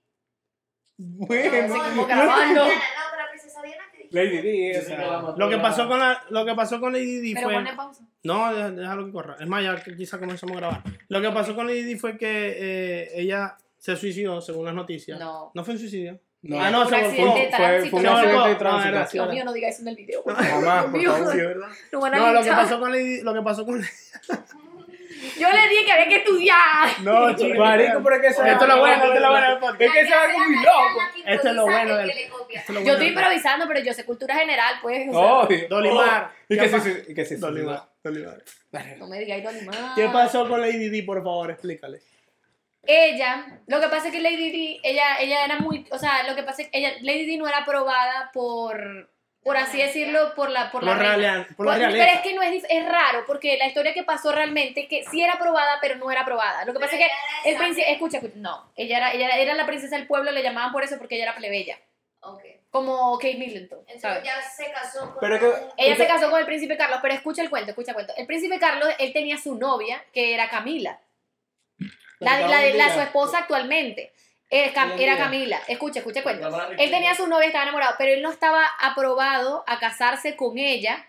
Bueno, 1.00 1.68
No, 1.68 1.96
No, 1.96 2.06
grabando. 2.08 2.62
no, 2.66 2.66
no, 2.66 2.72
la 2.72 3.30
princesa 3.30 3.62
Diana 3.62 3.84
que. 3.92 4.08
Lady 4.12 4.42
Di, 4.42 4.76
o 4.76 4.82
sea, 4.82 5.22
Lo 5.38 5.50
que 5.50 5.58
pasó 5.58 5.88
con 5.88 6.00
la, 6.00 6.24
lo 6.30 6.46
que 6.46 6.56
pasó 6.56 6.80
con 6.80 6.94
Lady 6.94 7.20
Di 7.20 7.34
Pero 7.36 7.48
fue. 7.48 7.54
pone 7.56 7.74
pausa. 7.76 8.04
No, 8.24 8.54
deja- 8.54 8.72
déjalo 8.72 9.06
que 9.06 9.12
corra. 9.12 9.36
Es 9.40 9.48
más, 9.48 9.64
ya 9.64 9.76
que 9.84 9.96
quizá 9.96 10.18
comenzamos 10.20 10.56
a 10.58 10.60
grabar. 10.60 10.84
Lo 11.08 11.22
que 11.22 11.30
pasó 11.30 11.56
con 11.56 11.68
Lady 11.68 11.84
Di 11.84 11.96
fue 11.98 12.18
que 12.18 12.56
eh, 12.58 13.12
ella 13.22 13.58
se 13.78 13.96
suicidó, 13.96 14.42
según 14.42 14.66
las 14.66 14.74
noticias. 14.74 15.20
No. 15.20 15.52
¿No 15.54 15.64
fue 15.64 15.74
un 15.76 15.80
suicidio? 15.80 16.20
no. 16.42 16.60
Ah, 16.62 16.70
no, 16.72 16.82
Un 16.84 16.90
se 16.90 16.96
volcó. 16.96 17.10
de 17.10 17.14
Fue, 17.16 17.50
tránsito. 17.58 17.90
fue 17.92 18.00
un 18.00 18.06
Se 18.06 18.12
volcó. 18.12 18.18
accidente 18.22 18.48
de 18.50 18.56
Ah, 18.56 18.58
tránsito. 18.58 18.88
era- 18.90 19.08
Dios 19.12 19.30
mío, 19.30 19.46
no 19.46 19.54
diga 19.54 19.68
eso 19.70 19.82
en 19.84 19.88
el 19.90 19.96
video. 19.98 20.24
Jamás, 20.26 20.86
por 20.86 21.02
favor. 21.04 21.36
No 21.92 22.10
No, 22.10 22.34
lo 22.34 22.44
que 22.44 22.50
pasó 22.52 22.80
con 22.80 22.92
Lady 22.92 23.22
lo 23.22 23.34
que 23.36 23.42
pasó 23.44 23.66
con 23.66 23.82
Yo 25.40 25.50
le 25.52 25.68
dije 25.70 25.86
que 25.86 25.92
había 25.92 26.08
que 26.08 26.16
estudiar. 26.18 26.88
No, 27.04 27.36
chico. 27.36 27.60
Marico, 27.60 28.02
pero 28.04 28.16
es 28.16 28.22
que 28.22 28.28
eso 28.28 28.44
Esto 28.46 28.64
es 28.66 28.70
lo 28.70 28.80
bueno, 28.80 28.96
esto 29.04 29.14
es 29.14 29.22
lo 29.22 29.30
bueno 29.30 29.50
del 29.50 29.60
podcast. 29.60 29.82
Es 29.82 29.92
que 29.92 30.00
eso 30.00 30.10
es 30.10 30.22
algo 30.22 30.40
muy 30.40 30.56
loco. 30.56 31.00
Esto 31.26 31.48
es 31.50 31.56
lo 31.56 31.64
bueno 31.66 31.98
del- 31.98 32.12
Yo 32.86 32.92
estoy 32.94 33.08
improvisando, 33.08 33.68
pero 33.68 33.80
yo 33.82 33.94
sé 33.94 34.06
cultura 34.06 34.36
general, 34.36 34.76
pues. 34.82 35.08
o 35.10 35.12
sea, 35.12 35.22
Obvio. 35.22 35.68
Dolimar. 35.70 36.32
Y 36.50 36.58
¿Qué 36.58 36.70
que 36.70 37.06
y 37.12 37.14
que 37.16 37.26
se 37.26 37.38
Dolimar. 37.38 37.84
Dolimar. 38.04 38.44
No 38.98 39.08
me 39.08 39.20
digáis 39.20 39.44
Dolimar. 39.44 39.96
¿Qué 39.96 40.08
pasó 40.10 40.48
con 40.48 40.62
Lady 40.62 40.90
Di, 40.90 41.02
por 41.02 41.18
favor? 41.24 41.52
Explícale. 41.52 42.00
Ella, 42.90 43.60
lo 43.68 43.82
que 43.82 43.88
pasa 43.90 44.08
es 44.08 44.14
que 44.14 44.22
Lady 44.22 44.50
Di, 44.50 44.80
ella, 44.82 45.18
ella 45.20 45.44
era 45.44 45.60
muy, 45.60 45.86
o 45.92 46.00
sea, 46.00 46.24
lo 46.24 46.36
que 46.36 46.44
pasa 46.44 46.62
es 46.62 46.70
que 46.70 46.78
ella, 46.78 46.94
Lady 47.02 47.26
Di 47.26 47.38
no 47.38 47.46
era 47.48 47.60
aprobada 47.60 48.32
por, 48.34 49.10
por 49.48 49.56
así 49.56 49.78
decirlo, 49.78 50.36
por 50.36 50.50
la, 50.50 50.70
por 50.72 50.82
Por, 50.82 50.98
la 51.02 51.16
la 51.18 51.48
por 51.56 51.66
la 51.68 51.76
pero 51.78 52.04
es 52.04 52.20
que 52.20 52.34
no 52.34 52.42
es, 52.42 52.66
es 52.70 52.86
raro, 52.86 53.24
porque 53.26 53.56
la 53.58 53.66
historia 53.68 53.94
que 53.94 54.04
pasó 54.04 54.34
realmente, 54.34 54.90
que 54.90 55.06
sí 55.10 55.22
era 55.24 55.36
aprobada, 55.36 55.78
pero 55.80 55.96
no 55.96 56.12
era 56.12 56.22
aprobada. 56.22 56.66
Lo 56.66 56.74
que 56.74 56.80
pasa 56.82 56.98
es 56.98 57.06
que 57.06 57.50
el 57.50 57.56
príncipe, 57.58 57.90
escucha, 57.90 58.18
escucha, 58.18 58.34
no, 58.36 58.70
ella 58.76 58.98
era, 58.98 59.14
ella 59.14 59.28
era, 59.28 59.38
era 59.38 59.54
la 59.54 59.66
princesa 59.66 59.96
del 59.96 60.06
pueblo, 60.06 60.32
le 60.32 60.44
llamaban 60.44 60.74
por 60.74 60.84
eso 60.84 60.98
porque 60.98 61.16
ella 61.16 61.24
era 61.24 61.36
plebeya, 61.36 61.80
Ok. 62.20 62.42
como 62.72 63.18
Kate 63.18 63.36
Middleton, 63.36 63.80
Entonces 63.88 64.02
¿sabes? 64.02 64.24
ya 64.26 64.42
se 64.42 64.70
casó 64.70 65.12
con. 65.12 65.20
Pero 65.22 65.40
que- 65.40 65.54
Ella 65.78 65.96
se 65.96 66.08
casó 66.08 66.30
con 66.30 66.42
el 66.42 66.46
príncipe 66.46 66.76
Carlos, 66.76 67.00
pero 67.02 67.14
escucha 67.14 67.42
el 67.42 67.50
cuento, 67.50 67.70
escucha 67.70 67.92
el 67.92 67.96
cuento. 67.96 68.14
El 68.18 68.28
príncipe 68.28 68.60
Carlos, 68.60 68.90
él 69.00 69.14
tenía 69.14 69.38
su 69.38 69.56
novia, 69.56 70.04
que 70.12 70.34
era 70.34 70.50
Camila. 70.50 71.00
La, 72.20 72.40
la, 72.48 72.60
de- 72.60 72.74
la, 72.74 72.94
su 72.94 73.00
esposa 73.00 73.38
actualmente. 73.40 74.12
Cam- 74.74 74.98
era. 74.98 75.18
Camila. 75.18 75.60
Escucha, 75.68 76.00
escucha 76.00 76.24
cuento. 76.24 76.48
Él 76.80 76.90
tenía 76.90 77.14
su 77.16 77.28
novia, 77.28 77.48
estaba 77.48 77.64
enamorado, 77.64 77.96
pero 77.98 78.14
él 78.14 78.22
no 78.22 78.32
estaba 78.32 78.66
aprobado 78.80 79.64
a 79.68 79.80
casarse 79.80 80.36
con 80.36 80.58
ella. 80.58 81.06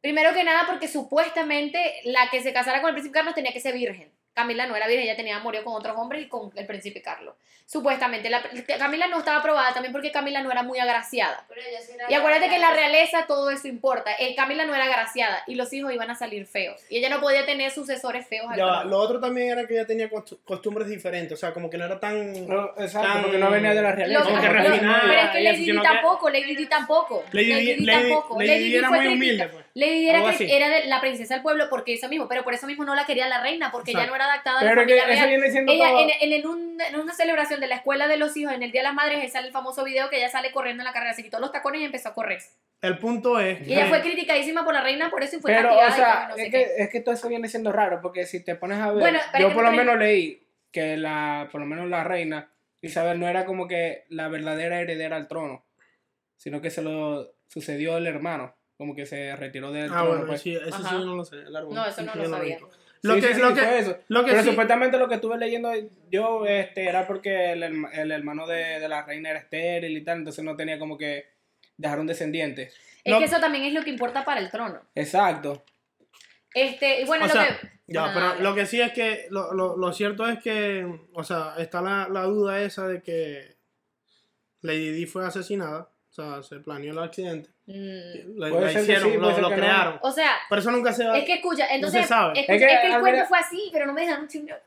Primero 0.00 0.32
que 0.32 0.44
nada 0.44 0.64
porque 0.66 0.86
supuestamente 0.86 2.00
la 2.04 2.30
que 2.30 2.40
se 2.42 2.52
casara 2.52 2.80
con 2.80 2.90
el 2.90 2.94
príncipe 2.94 3.14
Carlos 3.14 3.34
tenía 3.34 3.52
que 3.52 3.60
ser 3.60 3.74
virgen. 3.74 4.10
Camila 4.38 4.66
no 4.66 4.76
era 4.76 4.86
virgen, 4.86 5.04
ella 5.04 5.16
tenía 5.16 5.36
amorío 5.36 5.64
con 5.64 5.74
otros 5.74 5.96
hombres 5.96 6.22
y 6.22 6.28
con 6.28 6.52
el 6.54 6.64
príncipe 6.66 7.02
Carlos. 7.02 7.34
Supuestamente. 7.66 8.30
La, 8.30 8.40
Camila 8.78 9.08
no 9.08 9.18
estaba 9.18 9.38
aprobada 9.40 9.74
también 9.74 9.92
porque 9.92 10.10
Camila 10.10 10.40
no 10.40 10.50
era 10.50 10.62
muy 10.62 10.78
agraciada. 10.78 11.44
Pero 11.48 11.60
ella 11.60 11.80
sí 11.82 11.92
era 11.94 12.10
Y 12.10 12.14
acuérdate 12.14 12.48
que 12.48 12.54
en 12.54 12.62
la 12.62 12.70
realeza. 12.72 13.26
todo 13.26 13.50
eso 13.50 13.68
importa. 13.68 14.10
Eh, 14.18 14.34
Camila 14.34 14.64
no 14.64 14.74
era 14.74 14.84
agraciada 14.84 15.42
y 15.46 15.54
los 15.54 15.70
hijos 15.74 15.92
iban 15.92 16.10
a 16.10 16.14
salir 16.14 16.46
feos. 16.46 16.80
Y 16.88 16.96
ella 16.96 17.10
no 17.10 17.20
podía 17.20 17.44
tener 17.44 17.70
sucesores 17.70 18.26
feos 18.26 18.46
al 18.50 18.56
Ya. 18.56 18.84
Lo 18.84 18.96
otro 18.98 19.20
también 19.20 19.50
era 19.50 19.66
que 19.66 19.74
ella 19.74 19.86
tenía 19.86 20.08
costu- 20.08 20.38
costumbres 20.44 20.88
diferentes. 20.88 21.32
O 21.32 21.36
sea, 21.36 21.52
como 21.52 21.68
que 21.68 21.76
no 21.76 21.84
era 21.84 22.00
tan. 22.00 22.48
No, 22.48 22.70
exacto, 22.78 23.06
Tan- 23.12 23.22
porque 23.22 23.36
no 23.38 23.50
venía 23.50 23.74
de 23.74 23.82
la 23.82 23.92
realeza. 23.92 24.22
Como 24.22 24.40
que 24.40 24.48
refinada, 24.48 25.00
pero 25.02 25.20
es 25.20 25.28
que 25.30 25.40
Lady 25.42 25.64
Di 25.72 25.82
tampoco, 25.82 26.30
Lady 26.30 26.56
Di 26.56 26.66
tampoco. 26.66 27.24
Lady 27.32 27.52
Di, 27.52 27.76
Lady, 27.84 27.86
tampoco. 28.08 28.40
Lady 28.42 28.70
Di 28.72 28.78
fue 28.78 28.98
muy 29.00 29.08
humilde, 29.08 29.48
pues. 29.48 29.64
Lady 29.78 30.08
era, 30.08 30.28
así. 30.28 30.46
era 30.50 30.68
de 30.68 30.86
la 30.86 31.00
princesa 31.00 31.34
del 31.34 31.42
pueblo 31.42 31.66
porque 31.70 31.94
eso 31.94 32.08
mismo, 32.08 32.26
pero 32.28 32.42
por 32.44 32.52
eso 32.54 32.66
mismo 32.66 32.84
no 32.84 32.94
la 32.94 33.06
quería 33.06 33.28
la 33.28 33.40
reina, 33.42 33.70
porque 33.70 33.92
ella 33.92 34.00
Exacto. 34.00 34.10
no 34.18 34.24
era 34.24 34.32
adaptada 34.32 34.60
a 34.60 34.64
la 34.64 34.70
Pero 34.70 34.86
que 34.86 34.96
familia 34.98 35.14
eso 35.14 35.22
real. 35.24 35.28
viene 35.28 35.50
siendo 35.52 35.72
Ella, 35.72 35.88
todo... 35.90 36.00
en, 36.00 36.10
en, 36.20 36.32
en 36.32 36.46
un- 36.46 36.80
en 36.80 36.96
una 36.96 37.12
celebración 37.14 37.60
de 37.60 37.66
la 37.68 37.76
escuela 37.76 38.08
de 38.08 38.16
los 38.16 38.36
hijos, 38.36 38.52
en 38.54 38.62
el 38.62 38.70
Día 38.72 38.80
de 38.82 38.88
las 38.88 38.94
Madres, 38.94 39.18
ahí 39.20 39.28
sale 39.28 39.46
el 39.48 39.52
famoso 39.52 39.84
video 39.84 40.08
que 40.10 40.16
ella 40.18 40.28
sale 40.30 40.50
corriendo 40.52 40.82
en 40.82 40.86
la 40.86 40.92
carrera, 40.92 41.12
se 41.14 41.22
quitó 41.22 41.38
los 41.40 41.52
tacones 41.52 41.80
y 41.80 41.84
empezó 41.84 42.08
a 42.10 42.14
correr. 42.14 42.40
El 42.82 42.98
punto 42.98 43.40
es. 43.40 43.66
Y 43.66 43.72
ella 43.72 43.84
que- 43.84 43.88
fue 43.88 44.00
criticadísima 44.02 44.64
por 44.64 44.74
la 44.74 44.80
reina 44.82 45.10
por 45.10 45.22
eso 45.22 45.36
y 45.36 45.40
fue 45.40 45.52
Pero, 45.52 45.76
o 45.76 45.90
sea, 45.92 46.24
y 46.26 46.30
no 46.30 46.36
sé 46.36 46.42
es, 46.42 46.50
qué. 46.50 46.50
que, 46.76 46.82
es 46.82 46.90
que 46.90 47.00
todo 47.00 47.14
eso 47.14 47.28
viene 47.28 47.48
siendo 47.48 47.72
raro, 47.72 48.00
porque 48.00 48.26
si 48.26 48.44
te 48.44 48.54
pones 48.56 48.78
a 48.78 48.90
ver, 48.92 49.00
Bueno, 49.00 49.18
yo 49.38 49.46
es 49.46 49.48
que 49.48 49.54
por 49.54 49.64
lo 49.64 49.70
me- 49.70 49.76
menos 49.78 49.96
leí 49.98 50.44
que 50.72 50.96
la, 50.96 51.48
por 51.50 51.60
lo 51.60 51.66
menos 51.66 51.88
la 51.88 52.04
reina 52.04 52.50
Isabel 52.80 53.18
no 53.18 53.28
era 53.28 53.44
como 53.44 53.66
que 53.66 54.04
la 54.08 54.28
verdadera 54.28 54.80
heredera 54.80 55.16
al 55.16 55.26
trono, 55.26 55.64
sino 56.36 56.60
que 56.60 56.70
se 56.70 56.82
lo 56.82 57.32
sucedió 57.48 57.96
el 57.96 58.06
hermano, 58.06 58.54
como 58.78 58.94
que 58.94 59.04
se 59.04 59.36
retiró 59.36 59.70
del 59.72 59.86
Ah, 59.90 59.96
trono. 59.96 60.08
bueno, 60.08 60.26
pues. 60.28 60.40
sí, 60.40 60.54
eso 60.54 60.68
Ajá. 60.76 60.88
sí 60.88 60.94
yo 60.94 61.04
no 61.04 61.16
lo 61.16 61.24
sé. 61.26 61.36
el 61.36 61.54
árbol. 61.54 61.74
No, 61.74 61.84
eso 61.86 62.00
no 62.02 62.12
Sí, 62.12 62.18
lo 62.20 62.28
sabía. 62.30 62.58
Lo 63.02 63.14
sí, 63.14 63.20
que, 63.20 63.34
sí, 63.34 63.40
lo 63.40 63.54
que, 63.54 63.78
eso. 63.78 63.96
lo 64.08 64.24
que 64.24 64.30
Pero 64.30 64.42
sí- 64.42 64.48
supuestamente 64.50 64.98
lo 64.98 65.08
que 65.08 65.14
estuve 65.16 65.36
leyendo 65.38 65.70
yo 66.10 66.46
este, 66.46 66.88
era 66.88 67.06
porque 67.06 67.52
el, 67.52 67.62
el 67.92 68.10
hermano 68.10 68.46
de, 68.46 68.80
de 68.80 68.88
la 68.88 69.04
reina 69.04 69.30
era 69.30 69.38
estéril 69.40 69.96
y 69.96 70.02
tal, 70.02 70.18
entonces 70.18 70.42
no 70.44 70.56
tenía 70.56 70.78
como 70.78 70.96
que 70.96 71.26
dejar 71.76 72.00
un 72.00 72.06
descendiente. 72.08 72.70
Es 73.04 73.16
que 73.18 73.24
eso 73.24 73.38
también 73.40 73.64
es 73.64 73.72
lo 73.74 73.82
que 73.82 73.90
importa 73.90 74.24
para 74.24 74.40
el 74.40 74.50
trono. 74.50 74.80
Exacto. 74.94 75.62
Este, 76.54 77.02
y 77.02 77.04
bueno, 77.04 77.24
O 77.24 77.28
lo 77.28 77.32
sea, 77.34 77.46
que. 77.60 77.68
Ya, 77.86 78.10
pero 78.12 78.34
lo 78.42 78.54
que 78.54 78.66
sí 78.66 78.80
es 78.80 78.92
que 78.92 79.26
lo, 79.30 79.54
lo, 79.54 79.76
lo 79.76 79.92
cierto 79.92 80.28
es 80.28 80.40
que, 80.42 80.84
o 81.14 81.22
sea, 81.22 81.54
está 81.58 81.80
la, 81.80 82.08
la 82.10 82.22
duda 82.24 82.60
esa 82.62 82.86
de 82.88 83.02
que 83.02 83.56
Lady 84.60 84.90
Di 84.90 85.06
fue 85.06 85.24
asesinada, 85.24 85.88
o 86.10 86.12
sea, 86.12 86.42
se 86.42 86.56
planeó 86.60 86.92
el 86.92 86.98
accidente, 86.98 87.50
Mm, 87.68 88.72
que 88.72 88.80
hicieron, 88.80 89.10
sí, 89.12 89.18
lo, 89.18 89.30
lo 89.30 89.50
no. 89.50 89.54
crearon. 89.54 89.98
O 90.00 90.10
sea, 90.10 90.38
Pero 90.48 90.60
eso 90.60 90.70
nunca 90.70 90.90
se 90.90 91.04
va 91.04 91.18
es 91.18 91.24
que 91.24 91.34
escucha, 91.34 91.66
entonces. 91.70 92.02
se 92.02 92.08
sabe. 92.08 92.40
escucha, 92.40 92.54
Es 92.54 92.60
que 92.64 92.74
es 92.74 92.80
que 92.80 92.86
el 92.86 92.92
al 92.94 93.00
cuento 93.00 93.26
fue 93.26 93.38
así, 93.38 93.68
pero 93.72 93.84
no 93.84 93.92
me 93.92 94.00
dejaron 94.00 94.26
chingar. 94.26 94.62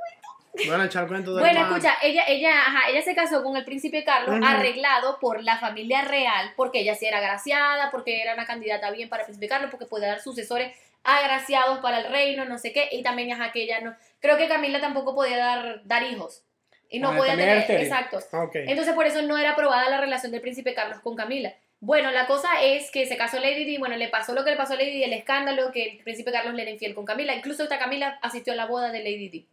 Bueno, 0.68 0.84
echar 0.84 1.08
cuento 1.08 1.34
de 1.34 1.42
Bueno, 1.42 1.62
escucha, 1.62 1.96
ella, 2.04 2.26
ella, 2.28 2.52
ajá, 2.60 2.90
ella 2.90 3.02
se 3.02 3.16
casó 3.16 3.42
con 3.42 3.56
el 3.58 3.66
príncipe 3.66 4.04
Carlos 4.04 4.36
arreglado 4.44 5.18
por 5.20 5.42
la 5.44 5.58
familia 5.58 6.04
real, 6.04 6.54
porque 6.56 6.82
ella 6.82 6.94
sí 6.94 7.06
era 7.08 7.18
agraciada, 7.18 7.90
porque 7.90 8.22
era 8.22 8.34
una 8.36 8.46
candidata 8.46 8.92
bien 8.92 9.10
para 9.10 9.24
el 9.24 9.26
príncipe 9.28 9.48
Carlos, 9.48 9.72
porque 9.72 9.86
podía 9.88 10.10
dar 10.10 10.22
sucesores 10.22 10.76
agraciados 11.04 11.80
para 11.80 12.02
el 12.02 12.12
reino, 12.12 12.46
no 12.46 12.60
sé 12.60 12.72
qué, 12.74 12.90
y 12.92 13.02
también 13.02 13.32
ajá, 13.32 13.52
que 13.52 13.64
ella 13.64 13.80
no, 13.82 13.96
creo 14.20 14.38
que 14.38 14.48
Camila 14.48 14.80
tampoco 14.80 15.16
podía 15.16 15.38
dar, 15.38 15.82
dar 15.86 16.04
hijos, 16.04 16.44
y 16.90 17.00
no 17.00 17.12
Ah, 17.12 17.18
podía 17.18 17.36
tener, 17.36 17.72
exacto. 17.82 18.20
Entonces 18.54 18.94
por 18.94 19.08
eso 19.08 19.22
no 19.24 19.38
era 19.38 19.52
aprobada 19.54 19.90
la 19.90 20.00
relación 20.02 20.32
del 20.32 20.42
príncipe 20.42 20.76
Carlos 20.76 21.00
con 21.00 21.16
Camila. 21.16 21.54
Bueno, 21.84 22.12
la 22.12 22.28
cosa 22.28 22.62
es 22.64 22.92
que 22.92 23.08
se 23.08 23.18
casó 23.18 23.40
Lady 23.40 23.64
Di, 23.66 23.78
bueno, 23.80 23.96
le 23.96 24.08
pasó 24.08 24.34
lo 24.34 24.44
que 24.44 24.52
le 24.52 24.56
pasó 24.56 24.74
a 24.74 24.76
Lady 24.76 24.92
Di, 24.92 25.04
el 25.04 25.14
escándalo 25.14 25.72
que 25.72 25.84
el 25.84 25.98
príncipe 26.04 26.32
Carlos 26.32 26.54
le 26.54 26.62
era 26.62 26.72
infiel 26.72 26.94
con 26.94 27.06
Camila. 27.06 27.34
Incluso 27.34 27.64
esta 27.64 27.80
Camila 27.80 28.20
asistió 28.22 28.54
a 28.54 28.56
la 28.56 28.68
boda 28.68 28.92
de 28.92 29.00
Lady 29.00 29.30
Di. 29.30 29.48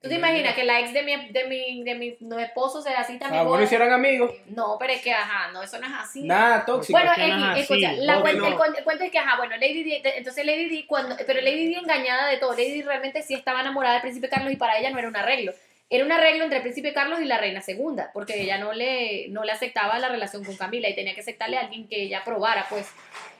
¿Tú 0.00 0.08
te 0.10 0.14
imaginas 0.16 0.54
que 0.54 0.62
la 0.62 0.78
ex 0.78 0.92
de 0.92 1.02
mi, 1.02 1.30
de 1.32 1.44
mi, 1.48 1.82
de 1.82 1.94
mi 1.96 2.16
no, 2.20 2.38
esposo 2.38 2.80
se 2.80 2.90
asista 2.90 3.26
a 3.26 3.30
mi 3.30 3.36
Ah, 3.38 3.40
boda? 3.40 3.48
bueno, 3.48 3.64
hicieran 3.64 3.90
amigos. 3.92 4.30
No, 4.46 4.76
pero 4.78 4.92
es 4.92 5.00
que, 5.02 5.10
ajá, 5.10 5.50
no, 5.50 5.62
eso 5.62 5.78
no 5.80 5.86
es 5.88 5.92
así. 5.98 6.22
Nada 6.22 6.64
tóxico. 6.64 6.96
Bueno, 6.96 7.10
no 7.16 7.24
es 7.24 7.42
así, 7.50 7.60
escucha, 7.62 7.92
la 7.94 8.16
no, 8.16 8.20
cuenta- 8.20 8.40
no. 8.42 8.46
el, 8.48 8.54
cuen- 8.54 8.78
el 8.78 8.84
cuento 8.84 9.02
es 9.04 9.10
que, 9.10 9.18
ajá, 9.18 9.36
bueno, 9.38 9.56
Lady 9.56 9.82
Di, 9.82 10.00
entonces 10.04 10.46
Lady 10.46 10.68
Di, 10.68 10.84
cuando, 10.86 11.16
pero 11.26 11.40
Lady 11.40 11.66
Di 11.66 11.74
engañada 11.74 12.28
de 12.28 12.36
todo, 12.36 12.52
Lady 12.52 12.74
Di 12.74 12.82
realmente 12.82 13.22
sí 13.22 13.34
estaba 13.34 13.62
enamorada 13.62 13.94
del 13.94 14.02
príncipe 14.02 14.28
Carlos 14.28 14.52
y 14.52 14.56
para 14.56 14.78
ella 14.78 14.90
no 14.90 14.98
era 15.00 15.08
un 15.08 15.16
arreglo. 15.16 15.52
Era 15.88 16.04
un 16.04 16.10
arreglo 16.10 16.42
entre 16.42 16.58
el 16.58 16.62
príncipe 16.62 16.92
Carlos 16.92 17.20
y 17.20 17.26
la 17.26 17.38
reina 17.38 17.60
segunda, 17.60 18.10
porque 18.12 18.40
ella 18.42 18.58
no 18.58 18.72
le, 18.72 19.28
no 19.28 19.44
le 19.44 19.52
aceptaba 19.52 19.98
la 20.00 20.08
relación 20.08 20.44
con 20.44 20.56
Camila 20.56 20.88
y 20.88 20.96
tenía 20.96 21.14
que 21.14 21.20
aceptarle 21.20 21.58
a 21.58 21.60
alguien 21.60 21.86
que 21.88 22.02
ella 22.02 22.18
aprobara, 22.18 22.66
pues. 22.68 22.90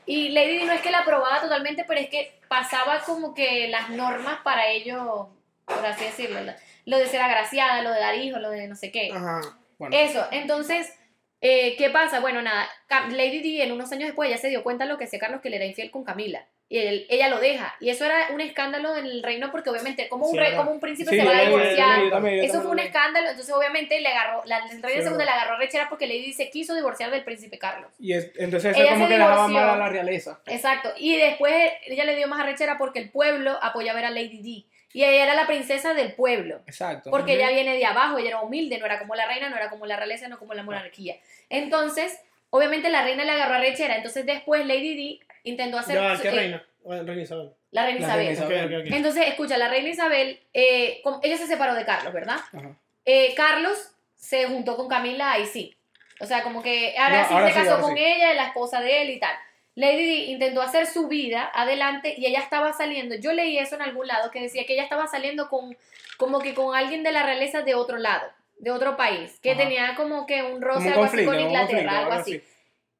Y 0.05 0.29
Lady 0.29 0.59
Di 0.59 0.63
no 0.63 0.71
es 0.71 0.81
que 0.81 0.91
la 0.91 0.99
aprobaba 0.99 1.41
totalmente, 1.41 1.83
pero 1.85 1.99
es 1.99 2.09
que 2.09 2.39
pasaba 2.47 3.01
como 3.01 3.33
que 3.33 3.67
las 3.67 3.89
normas 3.89 4.39
para 4.43 4.69
ello, 4.69 5.29
por 5.65 5.85
así 5.85 6.05
decirlo, 6.05 6.39
lo 6.85 6.97
de 6.97 7.07
ser 7.07 7.21
agraciada, 7.21 7.81
lo 7.81 7.91
de 7.91 7.99
dar 7.99 8.15
hijos, 8.15 8.39
lo 8.39 8.49
de 8.49 8.67
no 8.67 8.75
sé 8.75 8.91
qué. 8.91 9.11
Ajá. 9.11 9.41
Bueno, 9.77 9.95
Eso, 9.95 10.25
entonces, 10.31 10.93
eh, 11.41 11.75
¿qué 11.77 11.89
pasa? 11.89 12.21
Bueno, 12.21 12.41
nada, 12.41 12.69
Lady 13.11 13.41
Di 13.41 13.61
en 13.61 13.73
unos 13.73 13.91
años 13.91 14.07
después 14.07 14.29
ya 14.29 14.37
se 14.37 14.47
dio 14.47 14.63
cuenta 14.63 14.85
lo 14.85 14.97
que 14.97 15.03
hacía 15.03 15.19
Carlos 15.19 15.41
que 15.41 15.49
le 15.49 15.57
era 15.57 15.65
infiel 15.65 15.91
con 15.91 16.05
Camila. 16.05 16.47
Y 16.69 16.79
él- 16.79 17.05
ella 17.09 17.29
lo 17.29 17.39
deja. 17.39 17.75
Y 17.79 17.89
eso 17.89 18.03
era 18.03 18.27
un 18.33 18.41
escándalo 18.41 18.93
en 18.97 19.05
el 19.05 19.23
reino 19.23 19.51
porque 19.51 19.69
obviamente 19.69 20.09
como 20.09 20.25
un, 20.25 20.33
Sí, 20.33 20.37
rey, 20.39 20.53
como 20.55 20.71
un 20.71 20.81
príncipe 20.81 21.09
Sí, 21.11 21.17
se 21.17 21.23
yo 21.23 21.29
va 21.31 21.37
a 21.37 21.43
yo 21.43 21.49
divorciar. 21.49 22.01
yo 22.03 22.09
también, 22.09 22.35
yo 22.37 22.43
Eso 22.43 22.61
fue 22.61 22.71
un 22.71 22.79
escándalo, 22.79 23.29
entonces 23.29 23.55
obviamente 23.55 24.01
le 24.01 24.09
agarró, 24.09 24.43
la, 24.45 24.57
el 24.69 24.81
de 24.81 24.89
Sí, 24.89 25.01
segunda 25.01 25.23
le 25.23 25.31
agarró 25.31 25.57
rechera 25.57 25.87
porque 25.87 26.07
Lady 26.07 26.33
se 26.33 26.49
quiso 26.49 26.75
divorciar 26.75 27.09
del 27.09 27.23
príncipe 27.23 27.57
Carlos. 27.57 27.89
Y 27.99 28.11
es- 28.13 28.31
entonces 28.37 28.71
eso 28.71 28.81
Ella 28.81 28.91
como 28.95 29.05
se 29.05 29.13
que 29.13 29.17
dejaba 29.17 29.47
mal 29.47 29.69
a 29.69 29.77
la 29.77 29.87
realeza. 29.89 30.41
Exacto. 30.45 30.91
Y 30.97 31.15
después 31.15 31.53
ella 31.85 32.03
le 32.03 32.15
dio 32.17 32.27
más 32.27 32.41
arrechera 32.41 32.77
porque 32.77 32.99
el 32.99 33.09
pueblo 33.11 33.57
apoyaba 33.61 33.99
a 33.99 34.09
Lady 34.11 34.41
Di. 34.41 34.65
Y 34.93 35.03
ella 35.03 35.23
era 35.23 35.35
la 35.35 35.47
princesa 35.47 35.93
del 35.93 36.13
pueblo. 36.13 36.61
Exacto. 36.65 37.11
Porque 37.11 37.33
ella 37.35 37.49
viene 37.49 37.77
de 37.77 37.85
abajo, 37.85 38.17
ella 38.17 38.29
era 38.29 38.41
humilde, 38.41 38.77
no 38.79 38.85
era 38.85 38.99
como 38.99 39.15
la 39.15 39.25
reina, 39.27 39.47
no 39.49 39.55
era 39.55 39.69
como 39.69 39.85
la 39.85 39.95
realeza, 39.95 40.27
no 40.27 40.39
como 40.39 40.53
la 40.53 40.63
monarquía. 40.63 41.17
Entonces, 41.49 42.19
obviamente 42.49 42.89
la 42.89 43.03
reina 43.03 43.23
le 43.23 43.31
agarró 43.31 43.55
a 43.55 43.59
rechera. 43.59 43.95
Entonces 43.95 44.25
después 44.25 44.65
Lady 44.65 44.95
Di 44.95 45.21
intentó 45.49 45.77
hacer... 45.77 45.95
Ya, 45.95 46.21
¿qué 46.21 46.27
eh, 46.27 46.31
reina? 46.31 46.65
Bueno, 46.83 47.03
reina 47.03 47.21
Isabel. 47.21 47.53
La 47.71 47.85
reina 47.85 48.07
La 48.07 48.23
Isabel. 48.31 48.69
reina. 48.69 48.95
Entonces, 48.95 49.27
escucha, 49.27 49.57
la 49.57 49.67
reina 49.69 49.89
Isabel, 49.89 50.39
eh, 50.53 51.01
ella 51.23 51.37
se 51.37 51.47
separó 51.47 51.75
de 51.75 51.85
Carlos, 51.85 52.13
¿verdad? 52.13 52.37
Ajá. 52.53 52.77
Eh, 53.05 53.33
Carlos 53.35 53.77
se 54.15 54.45
juntó 54.47 54.75
con 54.77 54.87
Camila, 54.87 55.31
ahí 55.33 55.45
sí. 55.45 55.75
O 56.19 56.25
sea, 56.25 56.43
como 56.43 56.63
que 56.63 56.95
ahora 56.97 57.21
No, 57.21 57.27
sí 57.27 57.33
ahora 57.33 57.47
se 57.47 57.53
sí, 57.53 57.65
casó 57.67 57.81
con 57.81 57.95
sí. 57.95 58.03
ella, 58.03 58.33
la 58.33 58.47
esposa 58.47 58.81
de 58.81 59.01
él 59.01 59.09
y 59.11 59.19
tal. 59.19 59.35
Lady 59.75 60.05
Di 60.05 60.31
intentó 60.31 60.61
hacer 60.63 60.87
su 60.87 61.07
vida 61.07 61.51
adelante 61.53 62.15
y 62.17 62.25
ella 62.25 62.39
estaba 62.39 62.73
saliendo. 62.73 63.15
Yo 63.15 63.33
leí 63.33 63.59
eso 63.59 63.75
en 63.75 63.83
algún 63.83 64.07
lado 64.07 64.31
que 64.31 64.41
decía 64.41 64.65
que 64.65 64.73
ella 64.73 64.83
estaba 64.83 65.05
saliendo 65.05 65.49
con 65.49 65.77
como 66.17 66.39
que 66.39 66.55
con 66.55 66.75
alguien 66.75 67.03
de 67.03 67.11
la 67.11 67.21
realeza 67.23 67.61
de 67.61 67.75
otro 67.75 67.97
lado, 67.99 68.27
de 68.57 68.71
otro 68.71 68.97
país, 68.97 69.39
que 69.39 69.51
Ajá. 69.51 69.61
tenía 69.61 69.93
como 69.95 70.25
que 70.25 70.41
un 70.41 70.63
roce 70.63 70.89
algo 70.89 71.03
así 71.03 71.23
con 71.23 71.39
Inglaterra, 71.39 71.67
conflicto, 71.67 71.89
algo 71.91 72.11
algo 72.11 72.21
así. 72.21 72.35
así. 72.37 72.43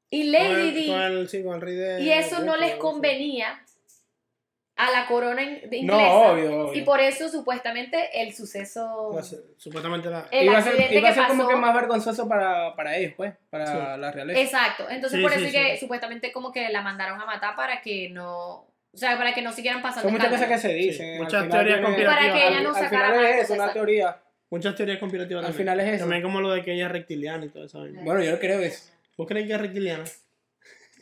Y 0.10 0.24
Con 0.24 0.32
Lady 0.32 0.68
el- 0.70 0.74
Di 0.76 0.88
con 0.88 1.02
el- 1.02 1.30
sí, 1.30 1.44
con 1.44 1.56
el 1.56 1.62
rey 1.62 1.76
de- 1.76 2.02
y 2.02 2.12
eso 2.12 2.40
no 2.42 2.56
les 2.58 2.76
convenía 2.76 3.62
a 4.78 4.92
la 4.92 5.08
corona 5.08 5.42
in- 5.42 5.70
de 5.70 5.82
No, 5.84 5.94
inglesa. 5.96 6.10
obvio, 6.14 6.62
obvio. 6.68 6.74
Y 6.76 6.82
por 6.84 7.00
eso 7.02 7.28
supuestamente 7.30 8.22
el 8.22 8.34
suceso 8.36 9.12
No 9.12 9.24
Supuestamente 9.58 10.10
la. 10.10 10.28
el 10.32 10.46
iba 10.46 10.58
a 10.60 10.62
ser, 10.62 10.76
iba 10.94 11.10
a 11.10 11.12
que 11.14 11.20
ser 11.20 11.28
como 11.28 11.44
pasó- 11.46 11.50
que 11.50 11.56
más 11.62 11.74
vergonzoso 11.76 12.28
para, 12.30 12.76
para 12.76 12.96
ellos, 12.96 13.14
pues, 13.18 13.34
para 13.50 13.66
Sí. 13.66 14.00
la 14.00 14.12
realeza. 14.12 14.40
Exacto. 14.40 14.88
Entonces 14.90 15.18
Sí, 15.18 15.24
por 15.24 15.32
sí, 15.34 15.38
eso 15.40 15.48
es 15.48 15.54
que 15.54 15.78
supuestamente 15.78 16.32
como 16.32 16.52
que 16.52 16.70
la 16.70 16.82
mandaron 16.84 17.20
a 17.20 17.26
matar 17.26 17.56
para 17.56 17.82
que 17.82 18.10
no, 18.10 18.60
o 18.60 18.72
sea, 18.94 19.18
para 19.18 19.34
que 19.34 19.42
no 19.42 19.52
siguieran 19.52 19.82
pasando 19.82 20.04
Son 20.04 20.12
muchas 20.14 20.30
cosas 20.30 20.48
que 20.48 20.58
se 20.60 20.70
Sí, 20.70 20.76
dicen. 20.76 21.18
muchas 21.18 21.42
al 21.42 21.48
final 21.48 21.66
teorías 21.66 21.82
conspirativas. 21.86 22.16
Para 22.28 22.34
que 22.34 22.48
ella 22.48 22.62
no 22.62 22.70
al, 22.70 22.76
sacara 22.76 23.08
al 23.08 23.12
final 23.14 23.24
más 23.26 23.36
es 23.36 23.44
eso, 23.46 23.54
una 23.56 23.74
teoría. 23.74 24.22
Muchas 24.50 24.76
teorías 24.76 25.00
conspirativas 25.00 25.42
Al 25.44 25.48
también. 25.52 25.58
final 25.76 25.80
es 25.82 25.94
eso. 25.96 26.04
También 26.04 26.22
como 26.22 26.40
lo 26.40 26.52
de 26.52 26.62
que 26.64 26.74
ella 26.74 26.86
es 26.86 26.92
reptiliana 26.92 27.46
y 27.46 27.50
todo 27.50 27.66
eso. 27.66 27.80
Bueno, 28.04 28.24
yo 28.24 28.40
creo 28.40 28.60
eso. 28.62 28.94
¿Vos 29.18 29.28
crees 29.28 29.48
que 29.48 29.54
es 29.54 29.62
reptiliana? 29.62 30.04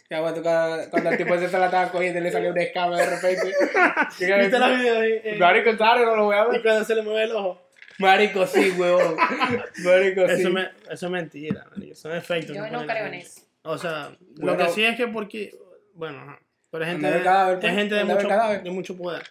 Ya, 0.07 0.21
bueno, 0.21 0.39
cuando, 0.43 0.87
cuando 0.91 1.09
el 1.09 1.17
tipo 1.17 1.35
se 1.35 1.57
la 1.57 1.65
estaba 1.65 1.91
cogiendo 1.91 2.19
y 2.19 2.21
le 2.21 2.31
salió 2.31 2.51
una 2.51 2.61
escama 2.61 2.95
de 2.95 3.07
repente. 3.09 3.47
¿Viste 4.19 4.59
la 4.59 4.69
video 4.69 4.99
ahí? 4.99 5.13
eh? 5.23 5.35
Marico, 5.39 5.75
claro, 5.75 6.05
no 6.05 6.15
lo 6.15 6.25
voy 6.25 6.35
a 6.35 6.45
Y 6.45 6.51
ver. 6.51 6.61
cuando 6.61 6.83
se 6.85 6.93
le 6.93 7.01
mueve 7.01 7.23
el 7.23 7.31
ojo. 7.31 7.59
Marico, 7.97 8.45
sí, 8.45 8.69
huevón. 8.77 9.15
Marico, 9.83 10.27
sí. 10.27 10.33
Eso, 10.41 10.51
me, 10.51 10.69
eso 10.91 11.05
es 11.07 11.11
mentira, 11.11 11.65
marico, 11.71 11.95
son 11.95 12.15
efectos. 12.15 12.55
Yo 12.55 12.67
no 12.69 12.85
creo 12.85 13.07
en 13.07 13.13
eso. 13.15 13.41
O 13.63 13.79
sea, 13.79 14.15
lo 14.37 14.55
que 14.55 14.69
sí 14.69 14.85
es 14.85 14.95
que 14.95 15.07
porque. 15.07 15.57
Bueno, 15.95 16.19
ajá, 16.19 16.39
pero 16.69 16.83
es 16.85 16.91
gente, 16.91 17.23
cadáver, 17.23 17.59
pues, 17.59 17.71
es 17.71 17.77
gente 17.79 17.95
de, 17.95 18.03
mucho, 18.03 18.27
de 18.63 18.69
mucho 18.69 18.95
poder. 18.95 19.23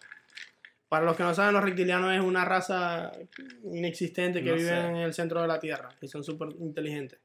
Para 0.88 1.04
los 1.04 1.16
que 1.16 1.22
no 1.22 1.34
saben, 1.34 1.52
los 1.54 1.62
reptilianos 1.62 2.12
es 2.12 2.20
una 2.20 2.44
raza 2.44 3.12
inexistente 3.62 4.42
que 4.42 4.50
No 4.50 4.56
vive 4.56 4.70
sé. 4.70 4.76
en 4.76 4.96
el 4.96 5.14
centro 5.14 5.40
de 5.40 5.46
la 5.46 5.60
Tierra 5.60 5.90
y 6.00 6.08
son 6.08 6.24
súper 6.24 6.48
inteligentes. 6.58 7.20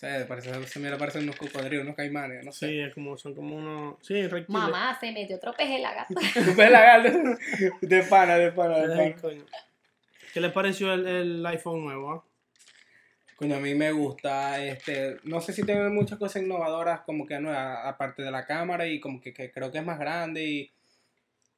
O 0.00 0.02
sea, 0.02 0.26
parece, 0.26 0.66
se 0.66 0.80
me 0.80 0.96
parecen 0.96 1.24
unos 1.24 1.36
cocodrilos, 1.36 1.84
unos 1.84 1.94
caimanes, 1.94 2.42
no 2.42 2.52
sé. 2.52 2.68
Sí, 2.68 2.80
es 2.80 2.94
como, 2.94 3.18
son 3.18 3.34
como 3.34 3.54
unos. 3.54 3.96
Sí, 4.00 4.14
reptiles. 4.22 4.48
Mamá, 4.48 4.96
se 4.98 5.12
metió 5.12 5.36
otro 5.36 5.52
peje 5.52 5.76
en 5.76 5.82
la 5.82 5.92
gata. 5.92 6.14
Tu 6.46 6.56
pez 6.56 6.70
lagarto. 6.70 7.18
De 7.82 8.02
pana, 8.04 8.36
de 8.36 8.50
pana, 8.50 8.78
de 8.78 8.96
pana. 8.96 9.16
coño. 9.20 9.44
¿Qué 10.32 10.40
les 10.40 10.52
pareció 10.52 10.94
el, 10.94 11.06
el 11.06 11.44
iPhone 11.46 11.84
nuevo? 11.84 12.12
ah? 12.12 12.24
Coño, 13.36 13.56
a 13.56 13.60
mí 13.60 13.74
me 13.74 13.92
gusta, 13.92 14.64
este, 14.64 15.18
no 15.24 15.42
sé 15.42 15.52
si 15.52 15.64
tiene 15.64 15.90
muchas 15.90 16.18
cosas 16.18 16.42
innovadoras 16.42 17.02
como 17.02 17.26
que 17.26 17.38
nuevas, 17.38 17.80
aparte 17.84 18.22
de 18.22 18.30
la 18.30 18.46
cámara 18.46 18.86
y 18.86 19.00
como 19.00 19.20
que, 19.20 19.34
que 19.34 19.50
creo 19.52 19.70
que 19.70 19.78
es 19.80 19.84
más 19.84 19.98
grande 19.98 20.42
y, 20.46 20.70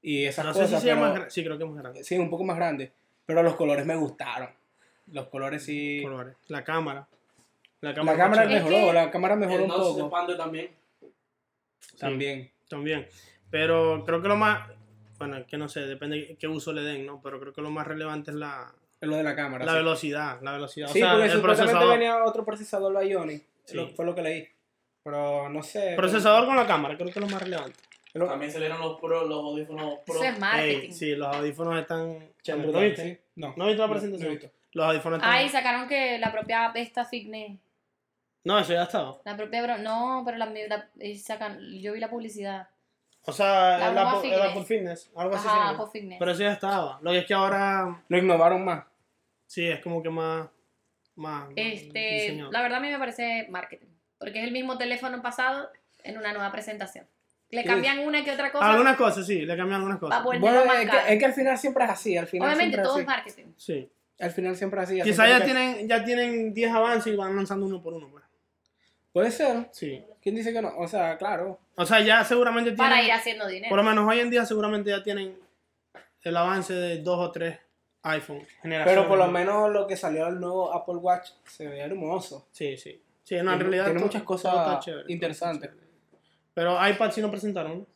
y 0.02 0.24
esas 0.24 0.46
No 0.46 0.52
sé 0.52 0.62
cosas, 0.62 0.80
si 0.80 0.86
sea 0.88 0.96
más. 0.96 1.32
Sí, 1.32 1.44
creo 1.44 1.56
que 1.58 1.62
es 1.62 1.70
más 1.70 1.78
grande. 1.80 2.02
sí, 2.02 2.18
un 2.18 2.28
poco 2.28 2.42
más 2.42 2.56
grande, 2.56 2.90
pero 3.24 3.44
los 3.44 3.54
colores 3.54 3.86
me 3.86 3.94
gustaron, 3.94 4.50
los 5.12 5.28
colores 5.28 5.62
sí, 5.64 6.00
Colores. 6.02 6.34
La 6.48 6.64
cámara. 6.64 7.06
La 7.82 7.90
la 7.90 7.94
cámara, 7.94 8.16
cámara 8.18 8.44
Es 8.44 8.48
mejoró, 8.50 8.86
que- 8.86 8.92
la 8.94 9.10
cámara 9.10 9.36
mejoró 9.36 9.64
El 9.64 9.70
un 9.70 9.76
poco, 9.76 10.00
expande 10.00 10.34
también. 10.36 10.70
también, 11.98 12.50
También. 12.68 13.06
Pero 13.50 14.02
creo 14.06 14.22
que 14.22 14.28
lo 14.28 14.36
más. 14.36 14.68
Bueno, 15.18 15.36
es 15.36 15.46
que 15.46 15.56
no 15.58 15.68
sé, 15.68 15.80
depende 15.80 16.16
de 16.16 16.36
qué 16.36 16.48
uso 16.48 16.72
le 16.72 16.82
den, 16.82 17.04
¿no? 17.06 17.20
Pero 17.22 17.38
creo 17.38 17.52
que 17.52 17.60
lo 17.60 17.70
más 17.70 17.86
relevante 17.86 18.30
es 18.30 18.36
la, 18.36 18.72
es 19.00 19.08
lo 19.08 19.16
de 19.16 19.22
la 19.22 19.36
cámara. 19.36 19.64
la 19.64 19.72
sí. 19.72 19.78
velocidad. 19.78 20.38
La 20.42 20.52
velocidad. 20.52 20.88
Sí, 20.88 21.02
o 21.02 21.04
sea, 21.04 21.12
porque 21.12 21.26
el 21.26 21.32
supuestamente 21.32 21.72
procesador. 21.74 21.98
venía 21.98 22.24
otro 22.24 22.44
procesador 22.44 23.04
Bionic, 23.04 23.44
Sí. 23.64 23.76
lo- 23.76 23.88
fue 23.90 24.04
lo 24.06 24.14
que 24.14 24.22
leí, 24.22 24.48
pero 25.04 25.48
no 25.50 25.62
sé. 25.62 25.92
Procesador 25.96 26.46
con 26.46 26.56
la 26.56 26.66
cámara, 26.66 26.94
creo 26.96 27.06
que 27.06 27.18
es 27.18 27.24
lo 27.24 27.28
más 27.28 27.42
relevante. 27.42 27.78
Lo- 28.14 28.26
También 28.26 28.50
salieron 28.52 28.80
los 28.80 28.98
pro, 29.00 29.26
los 29.26 29.38
audífonos 29.44 29.98
pro. 30.06 30.14
Eso 30.16 30.24
es 30.24 30.38
marketing. 30.38 30.80
Ey, 30.80 30.92
sí, 30.92 31.14
los 31.14 31.34
audífonos 31.36 31.78
están. 31.80 32.18
¿Lo 32.46 32.72
Sí. 32.72 32.84
viste? 32.84 33.22
No. 33.36 33.54
¿No 33.56 33.66
viste 33.66 33.80
la 33.80 33.86
No, 33.86 33.92
presentación? 33.92 34.28
no 34.28 34.32
he 34.34 34.38
visto. 34.38 34.50
Los 34.72 34.86
audífonos 34.86 35.18
están. 35.18 35.30
Ay, 35.32 35.48
sacaron 35.50 35.88
que 35.88 36.18
la 36.18 36.32
propia 36.32 36.72
esta 36.74 37.04
Fitness, 37.04 37.58
No, 38.44 38.58
eso 38.58 38.72
ya 38.72 38.82
estaba. 38.84 39.20
la 39.24 39.36
propia 39.36 39.62
bro- 39.62 39.78
no, 39.78 40.22
pero 40.24 40.36
la, 40.38 40.46
la- 40.46 40.88
eh, 40.98 41.16
sacan, 41.18 41.58
yo 41.80 41.92
vi 41.92 42.00
la 42.00 42.10
publicidad. 42.10 42.68
O 43.24 43.32
sea, 43.32 43.78
La 43.78 43.88
el 43.88 43.94
broma 43.94 44.12
Apple, 44.18 44.34
el 44.58 44.64
fitness. 44.64 45.10
Algo 45.14 45.36
así. 45.36 45.46
Ajá. 45.46 45.68
Apple 45.70 45.86
Fitness. 45.92 46.18
Pero 46.18 46.30
eso 46.32 46.42
ya 46.42 46.52
estaba. 46.52 46.98
Lo 47.02 47.12
que 47.12 47.18
es 47.18 47.26
que 47.26 47.34
ahora 47.34 48.02
Lo 48.08 48.18
innovaron 48.18 48.64
más. 48.64 48.84
sí 49.46 49.68
es 49.68 49.80
como 49.80 50.02
que 50.02 50.10
más. 50.10 50.48
más 51.14 51.48
Este, 51.54 51.98
diseñado. 52.14 52.50
la 52.50 52.62
verdad 52.62 52.78
a 52.78 52.80
mí 52.80 52.90
me 52.90 52.98
parece 52.98 53.46
marketing, 53.50 53.86
porque 54.18 54.38
es 54.40 54.44
el 54.44 54.50
mismo 54.52 54.76
teléfono 54.78 55.22
pasado 55.22 55.70
en 56.02 56.18
una 56.18 56.32
nueva 56.32 56.50
presentación. 56.50 57.06
Le 57.50 57.60
Sí. 57.62 57.68
cambian 57.68 57.98
una 58.00 58.24
que 58.24 58.32
otra 58.32 58.50
cosa. 58.50 58.68
Algunas 58.70 58.96
cosas, 58.96 59.24
sí, 59.26 59.42
le 59.42 59.56
cambian 59.56 59.76
algunas 59.80 59.98
cosas. 60.00 60.24
Bueno, 60.24 60.62
es 60.72 60.90
que, 60.90 61.12
es 61.12 61.18
que 61.18 61.24
al 61.26 61.34
final 61.34 61.58
siempre 61.58 61.84
es 61.84 61.90
así, 61.90 62.16
al 62.16 62.26
final 62.26 62.48
Obviamente 62.48 62.78
todo 62.82 62.98
es 62.98 63.06
marketing. 63.06 63.52
Sí. 63.56 63.88
Al 64.18 64.30
final 64.30 64.56
siempre 64.56 64.80
es 64.82 64.88
así. 64.88 65.02
Quizás 65.02 65.28
ya 65.28 65.38
que- 65.38 65.44
tienen, 65.44 65.86
ya 65.88 66.02
tienen 66.04 66.54
10 66.54 66.72
avances 66.72 67.12
y 67.12 67.16
van 67.16 67.36
lanzando 67.36 67.66
uno 67.66 67.82
por 67.82 67.92
uno. 67.92 68.08
Pues. 68.10 68.21
Puede 69.12 69.30
ser. 69.30 69.68
Sí. 69.72 70.04
¿Quién 70.22 70.34
dice 70.34 70.52
que 70.52 70.62
no? 70.62 70.72
O 70.78 70.88
sea, 70.88 71.16
claro. 71.18 71.58
O 71.76 71.84
sea, 71.84 72.00
ya 72.00 72.24
seguramente 72.24 72.70
tienen. 72.72 72.90
Para 72.90 73.02
ir 73.02 73.12
haciendo 73.12 73.46
dinero. 73.46 73.68
Por 73.68 73.78
lo 73.78 73.84
menos 73.84 74.08
hoy 74.08 74.20
en 74.20 74.30
día 74.30 74.46
seguramente 74.46 74.90
ya 74.90 75.02
tienen 75.02 75.38
el 76.22 76.36
avance 76.36 76.72
de 76.72 76.98
dos 77.02 77.18
o 77.18 77.30
tres 77.32 77.58
iPhone. 78.04 78.40
generaciones. 78.62 78.86
Pero 78.86 79.08
por 79.08 79.18
lo 79.18 79.28
menos 79.30 79.70
lo 79.70 79.86
que 79.86 79.96
salió 79.96 80.26
el 80.28 80.40
nuevo 80.40 80.72
Apple 80.72 80.96
Watch 80.96 81.30
se 81.46 81.68
ve 81.68 81.80
hermoso. 81.80 82.48
Sí, 82.52 82.76
sí. 82.76 83.02
Sí, 83.22 83.36
no, 83.42 83.52
en 83.52 83.60
realidad. 83.60 83.84
tiene 83.84 83.98
todo- 84.00 84.06
muchas 84.08 84.22
cosas 84.22 84.84
chévere, 84.84 85.04
interesantes. 85.12 85.70
Pero 86.54 86.76
iPad 86.88 87.10
sí 87.12 87.20
no 87.20 87.30
presentaron. 87.30 87.86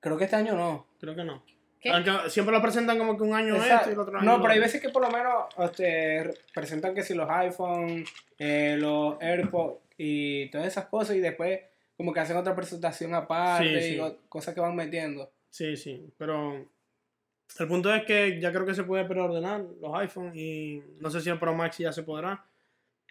Creo 0.00 0.16
que 0.18 0.24
este 0.24 0.36
año 0.36 0.54
no. 0.54 0.86
Creo 0.98 1.14
que 1.14 1.24
no. 1.24 1.42
¿Qué? 1.80 1.90
Aunque 1.90 2.30
siempre 2.30 2.54
lo 2.54 2.60
presentan 2.62 2.98
como 2.98 3.16
que 3.16 3.22
un 3.22 3.34
año 3.34 3.54
Exacto. 3.56 3.74
esto 3.76 3.90
y 3.90 3.92
el 3.92 3.98
otro 4.00 4.18
año. 4.18 4.24
No, 4.30 4.40
pero 4.40 4.54
hay 4.54 4.58
veces 4.60 4.80
que 4.80 4.88
por 4.88 5.02
lo 5.02 5.10
menos 5.10 5.44
este, 5.58 6.34
presentan 6.54 6.94
que 6.94 7.02
si 7.02 7.14
los 7.14 7.28
iPhone, 7.30 8.04
eh, 8.38 8.76
los 8.78 9.20
AirPods 9.20 9.78
y 9.96 10.50
todas 10.50 10.66
esas 10.66 10.86
cosas 10.86 11.16
y 11.16 11.20
después 11.20 11.60
como 11.96 12.12
que 12.12 12.20
hacen 12.20 12.36
otra 12.36 12.54
presentación 12.54 13.14
aparte 13.14 13.80
Sí, 13.80 13.94
y 13.94 13.96
sí. 13.98 14.16
cosas 14.28 14.54
que 14.54 14.60
van 14.60 14.76
metiendo. 14.76 15.30
Sí, 15.50 15.76
sí. 15.76 16.12
Pero 16.18 16.66
el 17.58 17.68
punto 17.68 17.94
es 17.94 18.04
que 18.04 18.38
ya 18.40 18.52
creo 18.52 18.66
que 18.66 18.74
se 18.74 18.84
puede 18.84 19.04
preordenar 19.06 19.64
los 19.80 19.94
iPhone 19.94 20.32
y 20.34 20.82
no 21.00 21.10
sé 21.10 21.20
si 21.20 21.30
el 21.30 21.38
Pro 21.38 21.54
Max 21.54 21.78
ya 21.78 21.92
se 21.92 22.02
podrá. 22.02 22.44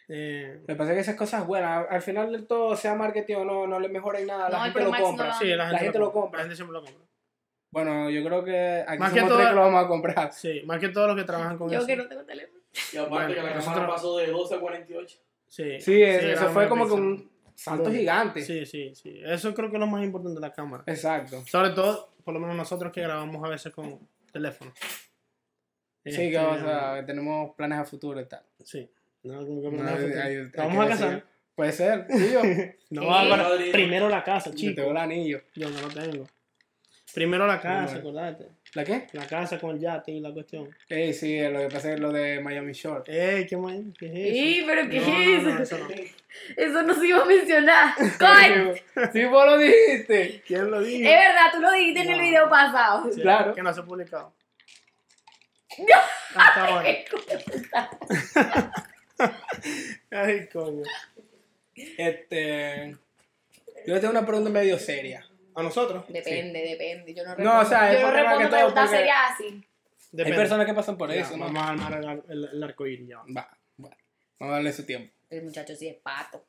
Eh, 0.08 0.60
Lo 0.62 0.68
que 0.68 0.76
pasa 0.76 0.92
es 0.92 0.96
que 0.98 1.02
esas 1.02 1.16
cosas 1.16 1.48
buenas, 1.48 1.88
al 1.90 2.02
final 2.02 2.32
del 2.32 2.46
todo, 2.46 2.76
sea 2.76 2.94
marketing 2.94 3.36
o 3.38 3.46
no, 3.46 3.66
no 3.66 3.80
le 3.80 3.90
mejoren 3.90 4.28
nada, 4.28 4.50
la 4.50 4.58
No, 4.60 4.64
gente 4.66 4.80
lo 4.82 4.92
no 4.92 5.34
sí, 5.40 5.48
la 5.48 5.68
gente, 5.70 5.84
gente 5.86 5.98
lo 6.00 6.12
compra. 6.12 6.38
La 6.40 6.44
gente 6.44 6.56
siempre 6.56 6.74
lo 6.74 6.84
compra. 6.84 7.04
Bueno, 7.72 8.10
yo 8.12 8.24
creo 8.24 8.44
que 8.44 8.84
aquí 8.88 9.00
Más 9.00 9.12
que 9.12 9.22
todo- 9.22 9.36
tres 9.38 9.50
que 9.50 9.56
lo 9.56 9.62
vamos 9.62 9.84
a 9.84 9.88
comprar. 9.88 10.32
Sí, 10.32 10.62
más 10.66 10.80
que 10.80 10.90
todos 10.90 11.08
los 11.08 11.16
que 11.18 11.24
trabajan 11.24 11.58
con 11.58 11.70
Yo 11.72 11.80
eso. 11.80 11.88
que 11.88 11.96
no 11.96 12.08
tengo 12.08 12.24
teléfono. 12.24 12.60
Y 12.94 12.98
aparte 12.98 13.10
Bueno, 13.10 13.28
que 13.30 13.36
la 13.36 13.44
nosotros- 13.56 13.66
cámara 13.74 13.88
pasó 13.94 14.18
de 14.18 14.28
12 14.28 14.56
a 14.56 14.60
48. 14.60 15.18
Sí, 15.56 15.80
Sí, 15.80 16.02
eso, 16.02 16.50
fue 16.50 16.68
como 16.68 16.86
que 16.88 16.94
un 16.94 17.32
salto 17.56 17.90
gigante. 17.92 18.42
Sí, 18.42 18.66
sí, 18.66 18.94
sí. 18.94 19.22
Eso 19.24 19.54
creo 19.54 19.70
que 19.70 19.78
es 19.78 19.80
lo 19.80 19.88
más 19.88 20.04
importante 20.04 20.36
de 20.36 20.42
la 20.42 20.52
cámara. 20.54 20.84
Exacto. 20.88 21.42
Sobre 21.48 21.70
todo, 21.70 22.10
por 22.26 22.34
lo 22.34 22.40
menos 22.42 22.56
nosotros 22.58 22.92
que 22.92 23.02
grabamos 23.02 23.44
a 23.44 23.50
veces 23.50 23.72
con 23.74 24.00
teléfono. 24.34 24.74
Sí, 26.04 26.30
que 26.30 26.38
o 26.38 26.60
sea, 26.60 27.04
tenemos 27.06 27.56
planes 27.56 27.80
a 27.80 27.86
futuro 27.86 28.20
y 28.22 28.26
tal. 28.28 28.44
Sí. 28.64 28.90
No, 29.24 29.46
como 29.46 29.62
que 29.62 29.72
No, 29.78 29.84
no, 29.84 29.90
hay- 29.90 29.96
no, 30.08 30.22
hay- 30.22 30.22
hay 30.22 30.36
Nos 30.36 30.52
que 30.52 30.58
vamos 30.62 30.78
a 30.86 30.88
decir. 30.90 31.06
casar. 31.08 31.26
Puede 31.56 31.72
ser, 31.72 32.08
tío. 32.08 32.42
No, 32.92 33.58
Sí. 33.58 33.72
Primero 33.72 34.10
la 34.10 34.24
casa, 34.24 34.50
Yo 34.52 34.56
chico. 34.58 34.76
tengo 34.76 34.92
el 34.92 34.98
anillo. 34.98 35.42
Yo 35.56 35.70
no 35.70 35.82
lo 35.82 35.88
tengo. 35.88 36.28
Primero 37.16 37.48
la 37.48 37.62
casa, 37.62 37.94
Bueno. 37.94 38.00
acordate. 38.00 38.48
¿La 38.74 38.84
qué? 38.84 39.08
La 39.14 39.26
casa 39.26 39.58
con 39.58 39.72
el 39.76 39.80
yate 39.80 40.12
y 40.12 40.20
la 40.20 40.34
cuestión. 40.34 40.70
Ey, 40.90 41.14
sí, 41.14 41.40
lo 41.40 41.60
que 41.62 41.70
pasa 41.70 41.94
es 41.94 42.00
lo 42.02 42.12
de 42.12 42.42
Miami 42.42 42.74
Shore. 42.74 43.04
Ey, 43.08 43.48
¿qué, 43.48 43.56
más? 43.56 43.74
¿Qué 43.98 44.06
es 44.08 44.12
eso? 44.14 44.34
Sí, 44.34 44.64
pero 44.68 44.90
¿qué 44.90 45.00
No, 45.00 45.06
es 45.06 45.44
no, 45.44 45.50
no, 45.50 45.64
eso? 45.64 45.76
eso 45.76 45.78
no. 45.78 45.96
Eso 46.58 46.84
no 46.84 46.94
se 46.94 47.08
iba 47.08 47.22
a 47.22 47.26
mencionar. 47.26 47.94
¡Coy! 48.20 48.82
Sí, 49.14 49.24
vos 49.24 49.46
lo 49.46 49.58
dijiste. 49.58 50.44
¿Quién 50.46 50.70
lo 50.70 50.82
dijo? 50.82 51.10
Es 51.10 51.16
verdad, 51.16 51.52
tú 51.54 51.62
lo 51.62 51.72
dijiste 51.72 52.02
en 52.02 52.10
el 52.10 52.20
video 52.20 52.50
pasado. 52.50 53.10
Sí, 53.10 53.22
claro. 53.22 53.56
Que 53.56 53.64
no 53.64 53.74
se 53.74 53.80
ha 53.80 53.86
publicado. 53.86 54.34
Hasta 56.36 56.66
ahora. 56.66 56.90
Ay, 60.12 60.48
coño. 60.52 60.84
Este. 61.98 62.98
Yo 63.88 63.94
le 63.94 64.00
tengo 64.02 64.12
una 64.12 64.26
pregunta 64.26 64.50
medio 64.50 64.78
seria. 64.78 65.26
¿A 65.56 65.64
nosotros? 65.64 66.06
Depende, 66.10 66.60
depende. 66.62 67.14
Yo 67.14 67.24
no 67.24 67.36
No, 67.38 67.60
o 67.62 67.66
sea, 67.66 67.92
es 67.94 68.00
yo 68.02 68.08
no 68.08 68.14
respondo 68.14 68.40
que 68.40 68.48
preguntas 68.56 68.84
porque- 68.86 68.98
serias 68.98 69.18
así. 69.34 69.44
Hay 69.46 69.64
Depende. 70.12 70.38
personas 70.38 70.66
que 70.66 70.74
pasan 70.74 70.98
por 70.98 71.10
Ya, 71.12 71.22
eso, 71.22 71.36
¿no? 71.38 71.46
Vamos 71.46 71.64
a 71.64 71.70
armar 71.70 71.94
el, 71.94 72.24
el, 72.32 72.50
el 72.54 72.64
arco 72.64 72.86
iris 72.88 73.08
ya. 73.10 73.18
Va, 73.36 73.58
bueno. 73.78 73.96
Vamos 74.40 74.54
a 74.54 74.56
darle 74.58 74.72
su 74.74 74.86
tiempo. 74.86 75.14
El 75.30 75.44
muchacho 75.44 75.76
sí 75.76 75.88
es 75.88 75.96
pato. 75.96 76.46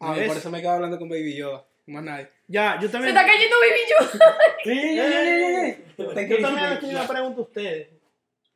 A 0.00 0.06
No, 0.08 0.14
ver. 0.16 0.26
por 0.28 0.36
eso 0.36 0.50
me 0.50 0.60
quedo 0.60 0.70
hablando 0.72 0.98
con 0.98 1.08
Baby 1.08 1.36
Yoda. 1.36 1.64
Más 1.86 2.02
nadie. 2.04 2.28
Ya, 2.48 2.76
yo 2.80 2.86
Se 2.88 2.92
también. 2.92 3.16
está 3.16 3.26
cayendo 3.28 3.56
Baby 3.60 3.80
Yo. 3.90 4.74
Yo 5.96 6.14
también 6.42 6.70
les 6.70 6.80
tenía 6.80 6.96
una 7.00 7.08
pregunta 7.08 7.40
a 7.40 7.42
ustedes. 7.42 7.88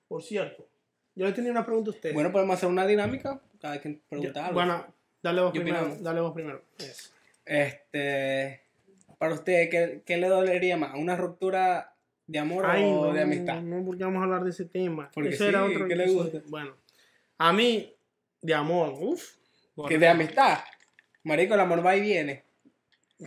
Por 0.09 0.23
cierto. 0.23 0.69
Yo 1.14 1.26
les 1.26 1.35
tenía 1.35 1.50
una 1.50 1.64
pregunta 1.64 1.90
a 1.90 1.95
ustedes. 1.95 2.14
Bueno, 2.14 2.33
podemos 2.33 2.57
hacer 2.57 2.69
una 2.69 2.87
dinámica. 2.87 3.40
Cada 3.61 3.81
quien 3.81 3.97
Yo- 3.97 4.00
pregunta 4.09 4.47
algo. 4.47 4.54
Bueno, 4.54 4.87
dale 5.23 5.40
vos 5.43 5.52
¿Qué 5.52 5.61
primero. 5.61 5.78
opinamos? 5.83 6.02
Dale 6.02 6.21
vos 6.21 6.33
primero. 6.33 6.62
Eso. 6.78 7.11
Este. 7.45 8.63
Para 9.18 9.35
usted, 9.35 9.68
¿qué, 9.71 10.02
qué 10.04 10.16
le 10.16 10.28
dolería 10.28 10.76
más? 10.76 10.94
¿Una 10.94 11.16
ruptura 11.16 11.94
de 12.26 12.38
amor 12.38 12.64
Ay, 12.66 12.83
o 12.85 13.06
no, 13.06 13.12
de 13.12 13.23
amistad? 13.23 13.61
No, 13.62 13.85
porque 13.85 14.04
vamos 14.04 14.21
a 14.21 14.25
hablar 14.25 14.44
de 14.44 14.50
ese 14.50 14.64
tema. 14.64 15.11
Porque 15.14 15.30
Ese 15.30 15.38
sí, 15.38 15.44
era 15.44 15.64
otro 15.64 15.87
¿qué 15.88 15.97
le 15.97 16.04
episodio. 16.04 16.33
gusta? 16.33 16.49
Bueno, 16.49 16.76
a 17.38 17.52
mí, 17.52 17.94
de 18.40 18.54
amor, 18.54 18.94
uff. 18.99 19.37
Que 19.88 19.99
de 19.99 20.09
amistad. 20.09 20.59
Marico, 21.25 21.54
el 21.54 21.61
amor 21.61 21.85
va 21.85 21.97
y 21.97 22.00
viene. 22.00 22.44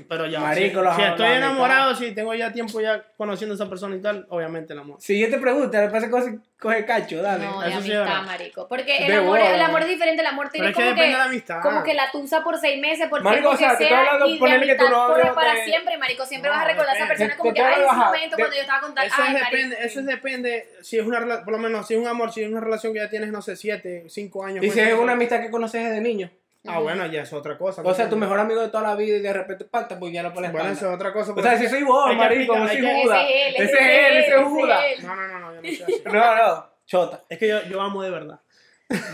Pero 0.07 0.25
ya, 0.27 0.39
Marico, 0.39 0.81
si, 0.95 1.01
estoy 1.01 1.27
enamorado, 1.31 1.95
si 1.95 2.11
tengo 2.13 2.33
ya 2.33 2.51
tiempo 2.51 2.79
ya 2.81 3.03
conociendo 3.17 3.53
a 3.53 3.55
esa 3.55 3.69
persona 3.69 3.95
y 3.95 4.01
tal, 4.01 4.25
obviamente 4.29 4.73
el 4.73 4.79
amor. 4.79 5.01
Siguiente 5.01 5.37
pregunta, 5.37 5.81
le 5.81 5.89
pasa 5.89 6.09
coge, 6.09 6.39
coge 6.59 6.85
cacho, 6.85 7.21
dale. 7.21 7.45
No, 7.45 7.61
de 7.61 7.69
eso 7.69 7.77
amistad, 7.77 8.21
marico. 8.25 8.67
Porque 8.67 8.97
el 8.97 9.07
De 9.07 9.13
amor, 9.15 9.39
boda. 9.39 9.55
el 9.55 9.61
amor 9.61 9.81
es 9.81 9.87
diferente. 9.89 10.21
El 10.21 10.27
amor 10.27 10.49
Pero 10.51 10.51
tiene 10.51 10.69
es 10.69 10.75
que 10.75 10.81
como 10.81 10.89
depende 10.89 11.05
que, 11.07 11.11
de 11.13 11.17
la 11.17 11.25
amistad. 11.25 11.61
como 11.61 11.83
que 11.83 11.93
la 11.93 12.11
tusa 12.11 12.43
por 12.43 12.57
seis 12.59 12.79
meses, 12.81 13.07
por 13.09 13.21
Marico, 13.23 13.49
tiempo 13.49 13.55
o 13.55 13.57
sea, 13.57 13.69
que 13.77 13.83
te 13.83 13.87
sea, 13.89 13.99
hablando, 13.99 14.27
y 14.27 14.33
de 14.33 14.39
ponele 14.39 14.65
que 14.65 14.75
tu 14.75 14.81
amistad 14.85 14.97
novio 15.07 15.13
corre 15.23 15.33
para 15.33 15.63
siempre, 15.65 15.97
marico. 15.97 16.25
Siempre 16.25 16.49
No, 16.49 16.55
vas 16.55 16.65
a 16.65 16.67
recordar 16.67 16.93
a 16.93 16.97
esa 16.97 17.07
persona 17.07 17.37
como 17.37 17.53
que, 17.53 17.61
ay, 17.61 17.81
ese 17.83 17.95
momento 17.95 18.35
De- 18.35 18.41
cuando 18.43 18.55
yo 18.55 18.61
estaba 18.61 18.81
contando, 18.81 19.13
Eso, 19.13 19.21
ay, 19.23 19.33
depende, 19.33 19.67
marico. 19.75 19.81
eso 19.87 19.99
es 19.99 20.05
depende, 20.05 20.69
si 20.81 20.99
es 20.99 21.05
una 21.05 21.43
por 21.43 21.51
lo 21.53 21.57
menos, 21.59 21.87
si 21.87 21.93
es 21.93 21.99
un 21.99 22.07
amor, 22.07 22.31
si 22.31 22.43
es 22.43 22.49
una 22.49 22.59
relación 22.59 22.93
que 22.93 22.99
ya 22.99 23.09
tienes, 23.09 23.31
no 23.31 23.41
sé, 23.41 23.55
siete, 23.55 24.05
cinco 24.09 24.43
años. 24.45 24.63
Y 24.63 24.67
con 24.67 24.73
si 24.75 24.79
esa 24.81 24.89
es 24.91 24.99
una 24.99 25.13
amistad 25.13 25.41
que 25.41 25.49
conoces 25.51 25.83
desde 25.83 26.01
niño. 26.01 26.29
Ah, 26.65 26.79
bueno, 26.79 27.05
ya 27.05 27.21
es 27.21 27.31
otra 27.33 27.57
cosa. 27.57 27.81
O 27.83 27.93
sea, 27.93 28.09
tu 28.09 28.17
mejor 28.17 28.39
amigo 28.39 28.61
de 28.61 28.67
toda 28.69 28.83
la 28.83 28.95
vida 28.95 29.17
y 29.17 29.21
de 29.21 29.31
repente 29.33 29.65
pacta, 29.65 29.97
pues 29.99 30.11
ya 30.11 30.23
lo 30.23 30.33
pones 30.33 30.51
Bueno, 30.51 30.69
eso 30.69 30.89
es 30.89 30.95
otra 30.95 31.13
cosa. 31.13 31.33
O 31.33 31.41
sea, 31.41 31.57
si 31.57 31.67
soy 31.67 31.83
vos, 31.83 32.13
marico, 32.15 32.57
no 32.57 32.67
soy 32.67 32.81
Judas. 32.81 33.25
Ese 33.29 33.63
es 33.63 33.71
él, 33.71 34.17
Ese 34.17 34.35
es 34.35 34.43
Judas. 34.43 34.81
No, 35.03 35.15
no, 35.15 35.27
no, 35.27 35.39
no, 35.39 35.55
yo 35.55 35.61
no 35.61 35.67
soy 35.67 35.81
así. 35.83 36.03
No, 36.05 36.35
no, 36.35 36.65
chota. 36.85 37.23
Es 37.29 37.37
que 37.37 37.47
yo, 37.47 37.61
yo 37.63 37.81
amo 37.81 38.01
de 38.03 38.09
verdad. 38.09 38.39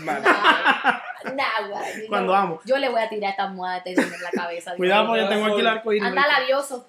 Vale. 0.04 0.26
Cuando 2.08 2.32
yo- 2.32 2.36
amo. 2.36 2.60
Yo 2.64 2.76
le 2.78 2.88
voy 2.88 3.00
a 3.00 3.08
tirar 3.08 3.30
esta 3.30 3.44
almohada 3.44 3.80
de 3.80 3.92
en 3.92 3.96
la 4.22 4.30
cabeza. 4.30 4.74
Cuidado 4.76 5.16
yo 5.16 5.28
tengo 5.28 5.46
aquí 5.46 5.60
el 5.60 5.66
arco 5.66 5.92
iris. 5.92 6.08
Anda 6.08 6.26
labioso. 6.26 6.88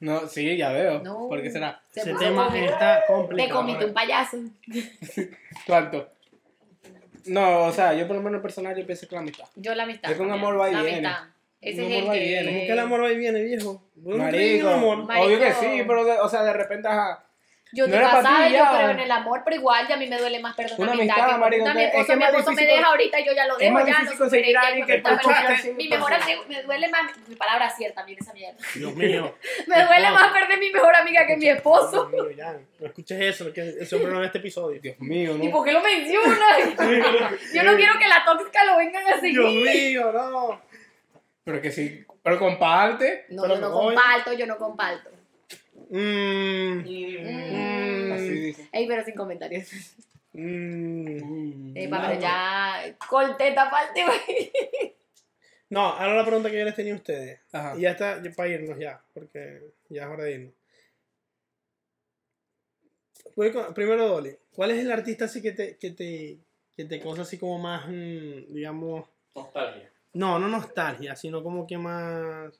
No, 0.00 0.26
sí, 0.26 0.56
ya 0.56 0.72
veo. 0.72 1.00
No. 1.02 1.28
¿Por 1.28 1.42
qué 1.42 1.50
será? 1.50 1.82
Se 1.90 2.00
Ese 2.00 2.14
tema 2.14 2.48
está 2.56 3.00
Te 3.06 3.12
complicado. 3.12 3.60
comiste 3.60 3.84
un 3.84 3.92
payaso. 3.94 4.38
¿Cuánto? 5.66 6.08
No, 7.26 7.64
o 7.64 7.72
sea, 7.72 7.94
yo 7.94 8.06
por 8.06 8.16
lo 8.16 8.22
menos 8.22 8.40
personal 8.42 8.76
yo 8.76 8.84
pienso 8.86 9.06
que 9.08 9.14
la 9.14 9.20
amistad. 9.22 9.44
Yo 9.56 9.74
la 9.74 9.82
amistad. 9.84 10.10
Es 10.10 10.16
que 10.16 10.22
un 10.22 10.30
amor 10.30 10.58
va 10.60 10.70
y 10.70 10.72
la 10.74 10.82
viene. 10.82 11.06
amistad. 11.06 11.24
Ese 11.60 11.82
Un 11.82 11.92
es 11.92 11.92
el 11.92 11.98
amor 12.02 12.10
va 12.12 12.16
y 12.16 12.18
que... 12.20 12.24
viene. 12.26 12.46
¿Cómo 12.52 12.60
que 12.66 12.72
el 12.72 12.78
amor 12.78 13.02
va 13.02 13.12
y 13.12 13.16
viene, 13.16 13.42
viejo? 13.42 13.82
¿Vos 13.96 14.16
no 14.16 14.28
crees 14.28 14.60
en 14.60 14.64
Marico, 14.66 14.68
amor? 14.70 15.04
Marico. 15.06 15.26
obvio 15.26 15.38
que 15.40 15.52
sí, 15.52 15.82
pero 15.86 16.04
de- 16.04 16.18
o 16.20 16.28
sea, 16.28 16.42
de 16.42 16.52
repente, 16.54 16.88
ajá. 16.88 17.24
Yo 17.72 17.86
No 17.86 17.94
estoy 17.94 17.98
era 18.04 18.10
pa' 18.10 18.22
casada 18.22 18.46
ti 18.46 18.50
y 18.50 18.56
yo 18.56 18.64
ya. 18.64 18.70
creo 18.76 18.90
en 18.90 18.98
el 19.00 19.10
amor, 19.12 19.42
pero 19.44 19.56
igual 19.56 19.86
ya 19.88 19.94
a 19.94 19.98
mí 19.98 20.06
me 20.08 20.18
duele 20.18 20.40
más 20.40 20.56
perdonar 20.56 20.80
Una 20.80 20.94
mi 20.94 21.00
amistad. 21.02 21.26
que 21.30 21.36
marico, 21.38 21.64
puta, 21.64 21.74
mi 21.74 21.82
es 21.84 21.90
que 21.90 21.96
esposo, 22.00 22.12
es 22.12 22.18
mi 22.18 22.24
esposo 22.24 22.52
me 22.52 22.66
deja 22.66 22.86
ahorita 22.86 23.20
y 23.20 23.26
yo 23.26 23.32
ya 23.32 23.46
lo 23.46 23.52
es 23.54 23.58
dejo, 23.60 23.72
más 23.74 23.84
ya 23.86 23.90
difícil 23.92 24.10
no 24.12 24.18
conseguir 24.18 24.44
superé, 24.46 24.56
a 24.58 24.68
alguien 24.68 24.86
que 24.86 25.72
Mi 25.74 25.88
mejor 25.88 26.12
amigo, 26.14 26.44
me 26.48 26.62
duele 26.62 26.88
más, 26.88 27.00
mi 27.28 27.34
palabra 27.36 27.70
cierta, 27.70 28.02
viene 28.02 28.20
esa 28.20 28.32
mierda. 28.32 28.58
Dios 28.74 28.94
mío. 28.96 29.34
Me 29.68 29.84
duele 29.84 30.10
más 30.10 30.32
perder 30.32 30.58
mi 30.58 30.70
mejor 30.70 30.94
amiga 30.96 31.26
que 31.26 31.36
mi 31.36 31.48
esposo. 31.48 32.06
Dios 32.06 32.26
mío, 32.26 32.30
ya. 32.36 32.56
No 32.80 32.86
escuches 32.86 33.20
eso, 33.20 33.52
que 33.52 33.60
ese 33.80 33.94
hombre 33.96 34.12
no 34.12 34.20
ve 34.20 34.26
este 34.26 34.38
episodio. 34.38 34.80
Dios 34.80 34.98
mío, 35.00 35.36
¿Y 35.40 35.46
¿no? 35.46 35.50
por 35.52 35.64
qué 35.64 35.72
lo 35.72 35.80
mencionas? 35.80 36.58
Yo 37.54 37.62
no 37.62 37.76
quiero 37.76 37.98
que 37.98 38.08
la 38.08 38.24
tóxica 38.24 38.64
lo 38.64 38.76
vengan 38.78 39.04
a 39.04 39.16
Dios 39.18 39.20
seguir. 39.20 39.40
mío, 39.74 40.12
no. 40.12 40.60
Pero 41.44 41.60
que 41.62 41.70
sí. 41.70 42.04
Pero 42.22 42.38
comparte. 42.38 43.26
No, 43.30 43.42
Pero 43.42 43.54
yo 43.54 43.60
no 43.62 43.72
comparto, 43.72 44.32
yo 44.34 44.46
no 44.46 44.58
comparto. 44.58 45.10
Mmm. 45.90 46.82
Mm. 46.84 48.12
Así 48.12 48.28
dice. 48.30 48.68
Ey, 48.72 48.86
pero 48.86 49.04
sin 49.04 49.14
comentarios. 49.14 49.68
Mmm. 50.32 51.76
Eh, 51.76 51.88
para 51.88 52.18
ya 52.18 52.96
corté 53.08 53.48
esta 53.48 53.68
parte, 53.70 54.04
güey. 54.04 54.52
No, 55.68 55.80
ahora 55.86 56.14
la 56.16 56.24
pregunta 56.24 56.50
que 56.50 56.58
yo 56.58 56.64
les 56.64 56.74
tenía 56.74 56.92
a 56.94 56.96
ustedes. 56.96 57.40
Ajá. 57.52 57.76
Y 57.76 57.82
ya 57.82 57.90
está, 57.90 58.22
ya 58.22 58.30
para 58.32 58.48
irnos 58.48 58.78
ya, 58.78 59.00
porque 59.14 59.72
ya 59.88 60.02
es 60.04 60.08
hora 60.08 60.24
de 60.24 60.32
irnos. 60.32 60.54
Con- 63.34 63.74
primero, 63.74 64.08
Dolly, 64.08 64.36
¿cuál 64.52 64.72
es 64.72 64.78
el 64.80 64.90
artista 64.92 65.24
así 65.26 65.40
que 65.40 65.52
te, 65.52 65.76
que 65.76 65.90
te, 65.92 66.38
que 66.76 66.84
te 66.84 67.00
causa 67.00 67.22
así 67.22 67.38
como 67.38 67.58
más, 67.58 67.86
mm, 67.88 68.52
digamos, 68.52 69.08
Nostalgia. 69.34 69.90
no, 70.14 70.38
no 70.38 70.48
nostalgia, 70.48 71.14
sino 71.16 71.42
como 71.42 71.66
que 71.66 71.78
más, 71.78 72.52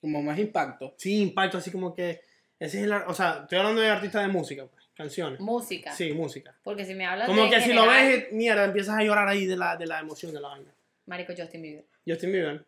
Como 0.00 0.22
más 0.22 0.38
impacto. 0.38 0.94
sí, 0.96 1.20
impacto, 1.22 1.58
así 1.58 1.70
como 1.70 1.94
que, 1.94 2.20
ese 2.58 2.78
es 2.78 2.84
el, 2.84 2.92
o 2.92 3.14
sea, 3.14 3.40
estoy 3.42 3.58
hablando 3.58 3.80
de 3.80 3.88
artistas 3.90 4.22
de 4.22 4.28
música, 4.28 4.64
pues, 4.66 4.88
canciones. 4.94 5.40
Música. 5.40 5.92
Sí, 5.92 6.12
música. 6.12 6.54
Porque 6.62 6.84
si 6.84 6.94
me 6.94 7.06
hablas 7.06 7.26
Como 7.28 7.44
de 7.44 7.50
que 7.50 7.60
si 7.60 7.72
lo 7.72 7.86
ves, 7.86 8.32
mierda, 8.32 8.64
empiezas 8.64 8.96
a 8.98 9.02
llorar 9.02 9.28
ahí 9.28 9.46
de 9.46 9.56
la, 9.56 9.76
de 9.76 9.86
la 9.86 10.00
emoción 10.00 10.32
de 10.32 10.40
la 10.40 10.48
vaina. 10.48 10.72
Marico 11.06 11.32
Justin 11.36 11.62
Bieber. 11.62 11.84
Justin 12.06 12.32
Bieber. 12.32 12.64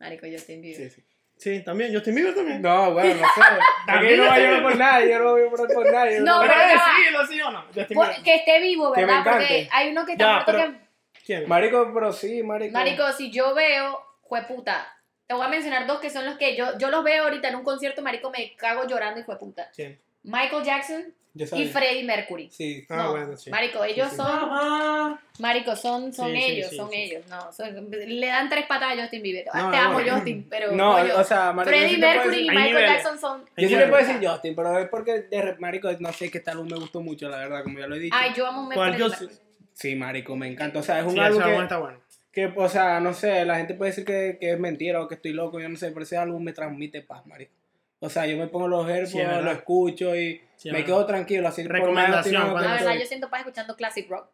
Marico 0.00 0.26
Justin 0.30 0.62
Bieber. 0.62 0.90
Sí, 0.90 0.96
sí. 1.00 1.04
Sí, 1.36 1.62
también, 1.62 1.94
Justin 1.94 2.14
Bieber 2.16 2.34
también. 2.34 2.60
No, 2.60 2.92
bueno, 2.92 3.14
no 3.14 3.20
sé. 3.20 3.40
Aquí 3.86 4.16
no 4.16 4.24
va 4.24 4.34
a 4.34 4.38
llorar 4.40 4.62
por 4.64 4.76
nadie, 4.76 5.10
yo 5.12 5.18
no 5.20 5.30
voy 5.32 5.42
a 5.42 5.44
llorar 5.44 5.66
por 5.72 5.92
nadie. 5.92 6.20
No, 6.20 6.40
Pero 6.40 6.54
decilo, 6.54 7.26
¿sí 7.28 7.40
o 7.40 7.50
no? 7.52 7.64
Justin 7.74 7.94
Por- 7.94 8.22
que 8.24 8.34
esté 8.34 8.60
vivo, 8.60 8.92
Que 8.92 9.04
¿verdad? 9.04 9.22
Porque 9.24 9.68
hay 9.70 9.90
uno 9.90 10.04
que 10.04 10.12
está 10.12 10.24
Ya, 10.24 10.32
muerto 10.32 10.52
pero- 10.52 10.72
que... 10.72 10.88
¿Quién? 11.24 11.48
Marico, 11.48 11.90
pero 11.94 12.12
sí, 12.12 12.42
marico. 12.42 12.72
Marico, 12.72 13.12
si 13.12 13.30
yo 13.30 13.54
veo, 13.54 14.00
jueputa, 14.22 14.88
te 15.28 15.34
voy 15.34 15.44
a 15.44 15.48
mencionar 15.48 15.86
dos 15.86 16.00
que 16.00 16.08
son 16.10 16.24
los 16.24 16.36
que 16.38 16.56
yo, 16.56 16.76
yo 16.78 16.90
los 16.90 17.04
veo 17.04 17.24
ahorita 17.24 17.48
en 17.48 17.56
un 17.56 17.62
concierto, 17.62 18.00
marico, 18.02 18.30
me 18.30 18.54
cago 18.56 18.86
llorando 18.88 19.20
y 19.20 19.24
jueputa. 19.24 19.70
¿Quién? 19.76 19.98
Michael 20.24 20.64
Jackson 20.64 21.04
y. 21.34 21.66
Freddie 21.66 22.02
Mercury. 22.02 22.48
Sí. 22.50 22.84
Ah, 22.88 22.96
no, 22.96 23.10
bueno, 23.12 23.36
sí. 23.36 23.50
marico, 23.50 23.84
ellos 23.84 24.08
sí. 24.10 24.16
son, 24.16 25.18
marico, 25.38 25.76
son, 25.76 26.12
son 26.14 26.34
ellos, 26.34 26.70
sí, 26.70 26.76
son 26.76 26.90
sí. 26.90 26.96
ellos, 26.96 27.26
no, 27.28 27.52
son- 27.52 27.90
le 27.90 28.26
dan 28.26 28.48
tres 28.48 28.64
patadas 28.66 28.98
a 28.98 29.02
Justin 29.02 29.22
Bieber. 29.22 29.44
No, 29.54 29.70
Te 29.70 29.76
no, 29.76 29.82
amo. 29.82 30.00
Justin, 30.10 30.46
pero 30.48 30.72
No, 30.72 30.96
o 30.96 31.24
sea, 31.24 31.52
marico. 31.52 31.76
Freddie 31.76 31.98
Mercury 31.98 32.36
y 32.36 32.40
decir- 32.40 32.50
Michael 32.50 32.72
niveles. 32.74 32.90
Jackson 32.90 33.18
son... 33.20 33.44
Yo 33.56 33.68
sí 33.68 33.76
le 33.76 33.86
puedo 33.86 34.04
decir 34.06 34.26
Justin, 34.28 34.56
pero 34.56 34.78
es 34.78 34.88
porque, 34.88 35.12
de, 35.20 35.56
marico, 35.58 35.90
no 36.00 36.12
sé, 36.14 36.30
que 36.30 36.38
este 36.38 36.50
álbum 36.50 36.68
me 36.70 36.78
gustó 36.78 37.02
mucho, 37.02 37.28
la 37.28 37.36
verdad, 37.36 37.62
como 37.62 37.78
ya 37.78 37.86
lo 37.86 37.96
he 37.96 37.98
dicho. 38.00 38.16
Ay, 38.18 38.32
yo 38.34 38.46
amo 38.46 38.70
a 38.70 38.74
¿Cuál 38.74 38.94
Freddie 38.94 39.08
Justin? 39.10 39.28
Mercury. 39.28 39.48
Sí, 39.74 39.94
marico, 39.94 40.36
me 40.36 40.48
encanta. 40.48 40.78
O 40.80 40.82
sea, 40.82 40.98
es 41.00 41.04
un 41.04 41.12
Sí, 41.12 41.20
álbum 41.20 41.38
ese 41.40 41.44
álbum 41.50 41.58
que, 41.58 41.62
está 41.64 41.78
bueno. 41.78 42.00
Que, 42.38 42.52
o 42.60 42.68
sea, 42.68 43.00
no 43.00 43.12
sé, 43.14 43.44
la 43.44 43.56
gente 43.56 43.74
puede 43.74 43.90
decir 43.90 44.04
que, 44.04 44.38
que 44.40 44.52
es 44.52 44.58
mentira 44.60 45.02
o 45.02 45.08
que 45.08 45.16
estoy 45.16 45.32
loco, 45.32 45.58
yo 45.60 45.68
no 45.68 45.76
sé, 45.76 45.90
pero 45.90 46.02
ese 46.04 46.16
álbum 46.16 46.42
me 46.42 46.52
transmite 46.52 47.02
paz, 47.02 47.26
marico. 47.26 47.52
O 48.00 48.08
sea, 48.08 48.26
yo 48.26 48.36
me 48.36 48.46
pongo 48.46 48.68
los 48.68 48.88
AirPods, 48.88 49.10
Sí, 49.10 49.18
lo 49.18 49.50
escucho 49.50 50.14
y 50.14 50.40
Sí, 50.54 50.68
me 50.68 50.74
verdad. 50.74 50.86
quedo 50.86 51.06
tranquilo, 51.06 51.48
así 51.48 51.64
por 51.64 51.72
Recomendación, 51.72 52.50
cuando 52.52 52.60
La 52.68 52.74
verdad, 52.76 52.94
yo 52.96 53.06
siento 53.06 53.28
paz 53.28 53.40
escuchando 53.40 53.74
classic 53.76 54.08
rock. 54.08 54.28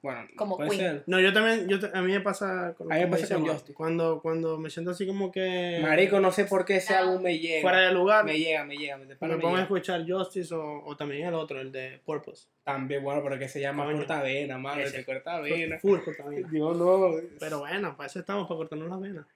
Bueno, 0.00 0.28
Como 0.36 0.56
puede 0.56 0.70
Queen. 0.70 0.80
ser. 0.80 1.02
No, 1.08 1.18
yo 1.18 1.32
también, 1.32 1.66
yo 1.68 1.80
te- 1.80 1.90
a 1.92 2.00
mí 2.02 2.12
me 2.12 2.20
pasa 2.20 2.72
con, 2.78 2.92
A 2.92 2.94
mí 2.94 3.00
me 3.00 3.08
pasa 3.08 3.34
con 3.34 3.46
Justice. 3.48 3.74
Cuando, 3.74 4.20
cuando 4.22 4.56
me 4.56 4.70
siento 4.70 4.92
así 4.92 5.04
como 5.08 5.32
que 5.32 5.80
Marico, 5.82 6.20
no 6.20 6.30
sé 6.30 6.44
por 6.44 6.64
qué 6.64 6.76
ese 6.76 6.92
No. 6.92 6.98
álbum 7.00 7.22
me 7.22 7.38
llega. 7.40 7.62
fuera 7.62 7.80
de 7.80 7.92
lugar, 7.92 8.24
Me 8.24 8.38
llega, 8.38 8.64
me 8.64 8.76
llega. 8.76 8.96
Me, 8.96 9.06
me 9.06 9.16
me 9.28 9.36
pongo 9.38 9.56
a 9.56 9.62
escuchar 9.62 10.04
Justice 10.08 10.54
o, 10.54 10.84
o 10.84 10.96
también 10.96 11.26
el 11.26 11.34
otro, 11.34 11.60
el 11.60 11.72
de 11.72 12.00
Purpose. 12.04 12.46
También, 12.62 13.02
bueno, 13.02 13.22
pero 13.24 13.40
que 13.40 13.48
se 13.48 13.60
llama 13.60 13.86
Coño. 13.86 13.96
cortavena, 13.98 14.56
mano. 14.56 14.80
Ese. 14.82 14.98
Ese 14.98 15.04
cortavena. 15.04 15.78
Full 15.80 15.98
también. 16.16 16.48
Dios 16.50 16.76
no. 16.76 17.10
Pero 17.40 17.58
bueno, 17.58 17.96
para 17.96 18.06
eso 18.06 18.20
estamos, 18.20 18.46
para 18.46 18.58
cortarnos 18.58 18.88
las 18.88 19.00
venas. 19.00 19.26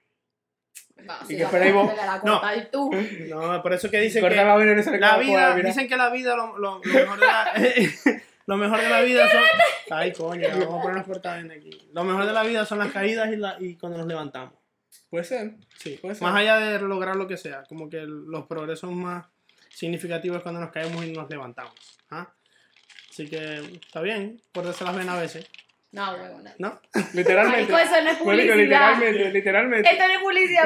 No, 0.95 1.13
Y 1.23 1.25
si 1.25 1.35
que 1.35 1.43
la 1.43 2.21
no. 2.23 2.39
corta 2.39 2.55
y 2.55 2.71
tú. 2.71 2.89
No, 3.27 3.61
por 3.61 3.73
eso 3.73 3.89
que 3.91 3.99
dicen 3.99 4.21
Corta 4.21 4.37
que 4.37 4.43
la 4.45 4.55
vena 4.55 4.75
no 4.75 4.97
la 4.97 5.17
vida, 5.17 5.55
dicen 5.57 5.87
que 5.89 5.97
la 5.97 6.09
vida, 6.09 6.35
lo, 6.37 6.57
lo- 6.57 6.79
lo 6.81 6.93
mejor 6.93 7.19
de 7.19 7.25
la, 7.25 7.53
lo 8.45 8.57
mejor 8.57 8.81
de 8.81 8.89
la 8.89 9.01
vida 9.01 9.29
son... 9.29 9.41
Ay, 9.91 10.11
coño, 10.13 10.47
vamos 10.49 10.79
a 10.79 10.81
ponernos 10.81 11.05
cortavenas 11.05 11.57
aquí. 11.57 11.69
Lo 11.93 12.03
mejor 12.03 12.25
de 12.25 12.33
la 12.33 12.43
vida 12.43 12.65
son 12.65 12.79
las 12.79 12.91
caídas 12.91 13.31
y, 13.31 13.37
la, 13.37 13.57
y 13.59 13.75
cuando 13.75 13.99
nos 13.99 14.07
levantamos. 14.07 14.53
Puede 15.09 15.23
ser. 15.23 15.55
Sí, 15.77 15.97
Puede 16.01 16.15
ser. 16.15 16.23
más 16.23 16.35
allá 16.35 16.57
de 16.57 16.79
lograr 16.79 17.15
lo 17.15 17.27
que 17.27 17.37
sea, 17.37 17.63
como 17.63 17.89
que 17.89 18.01
los 18.01 18.45
progresos 18.47 18.91
más 18.91 19.25
significativos 19.69 20.37
es 20.37 20.43
cuando 20.43 20.61
nos 20.61 20.71
caemos 20.71 21.05
y 21.05 21.11
nos 21.11 21.29
levantamos. 21.29 21.73
¿ah? 22.09 22.33
Así 23.09 23.29
que 23.29 23.59
está 23.59 24.01
bien, 24.01 24.41
cortarse 24.53 24.83
las 24.83 24.95
venas 24.95 25.15
a 25.15 25.21
veces, 25.21 25.47
No, 25.93 26.11
huevona. 26.11 26.53
¿no? 26.57 26.79
Literalmente. 27.13 27.71
Marico, 27.71 27.77
eso 27.77 28.03
no 28.03 28.09
es 28.09 28.17
publicidad. 28.17 28.55
literalmente, 28.55 29.29
literalmente. 29.31 29.89
Esto 29.91 30.07
no 30.07 30.13
es 30.13 30.19
publicidad 30.19 30.65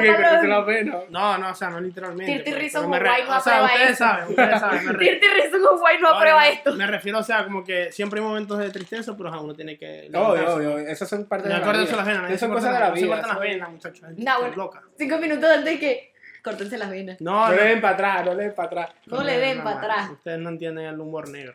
vena. 0.66 0.98
No, 1.10 1.38
no, 1.38 1.50
o 1.50 1.54
sea, 1.54 1.68
no 1.70 1.80
literalmente. 1.80 2.32
Tirti 2.32 2.50
pero- 2.50 2.58
Rizzo 2.60 2.78
pero 2.78 2.88
me 2.90 2.98
Mobile 2.98 3.24
no 3.24 3.36
o 3.36 3.40
sea, 3.40 3.52
aprueba 3.58 3.66
ustedes 3.66 3.90
esto. 3.90 4.04
saben, 4.04 4.28
ustedes 4.30 4.60
saben. 4.60 4.94
Reason 4.98 5.64
of 5.66 5.82
Why 5.82 6.00
no 6.00 6.08
aprueba 6.08 6.48
esto. 6.48 6.74
me 6.74 6.86
refiero, 6.86 7.18
o 7.18 7.22
sea, 7.22 7.44
como 7.44 7.62
que 7.62 7.92
siempre 7.92 8.20
hay 8.20 8.26
momentos 8.26 8.58
de 8.58 8.70
tristeza, 8.70 9.14
pero 9.16 9.30
uno 9.42 9.54
tiene 9.54 9.76
que... 9.78 10.10
Obvio, 10.14 10.54
obvio. 10.54 10.78
Esas 10.78 11.08
son 11.08 11.26
partes 11.26 11.48
Me 11.48 11.54
de 11.54 11.60
la 11.60 11.72
vida. 11.72 11.96
las 11.96 12.06
venas. 12.06 12.24
Esas 12.30 12.40
son 12.40 12.48
no 12.48 12.54
cosas 12.56 12.72
de 12.74 12.80
la 12.80 12.88
no 12.88 12.96
se 12.96 13.02
vida. 13.02 13.14
cortan 13.14 13.28
las 13.30 13.40
venas, 13.40 13.70
muchachos. 13.70 14.08
No, 14.16 14.40
bueno. 14.40 14.56
loca. 14.56 14.82
Cinco 14.96 15.18
minutos 15.18 15.50
antes 15.50 15.78
que... 15.78 16.12
Córtense 16.42 16.78
las 16.78 16.88
venas. 16.88 17.20
No, 17.20 17.46
No 17.48 17.50
le 17.52 17.56
no, 17.58 17.64
den 17.64 17.80
para 17.82 17.94
atrás, 17.94 18.24
no 18.24 18.34
le 18.34 18.42
den 18.44 18.54
para 18.54 18.66
atrás. 18.68 18.90
No 19.06 19.22
le 19.22 19.38
den 19.38 19.58
para 19.62 19.72
no, 19.72 19.78
atrás. 19.80 20.10
Ustedes 20.10 20.38
no 20.38 20.48
entienden 20.48 20.86
el 20.86 20.98
humor 21.00 21.28
negro. 21.28 21.54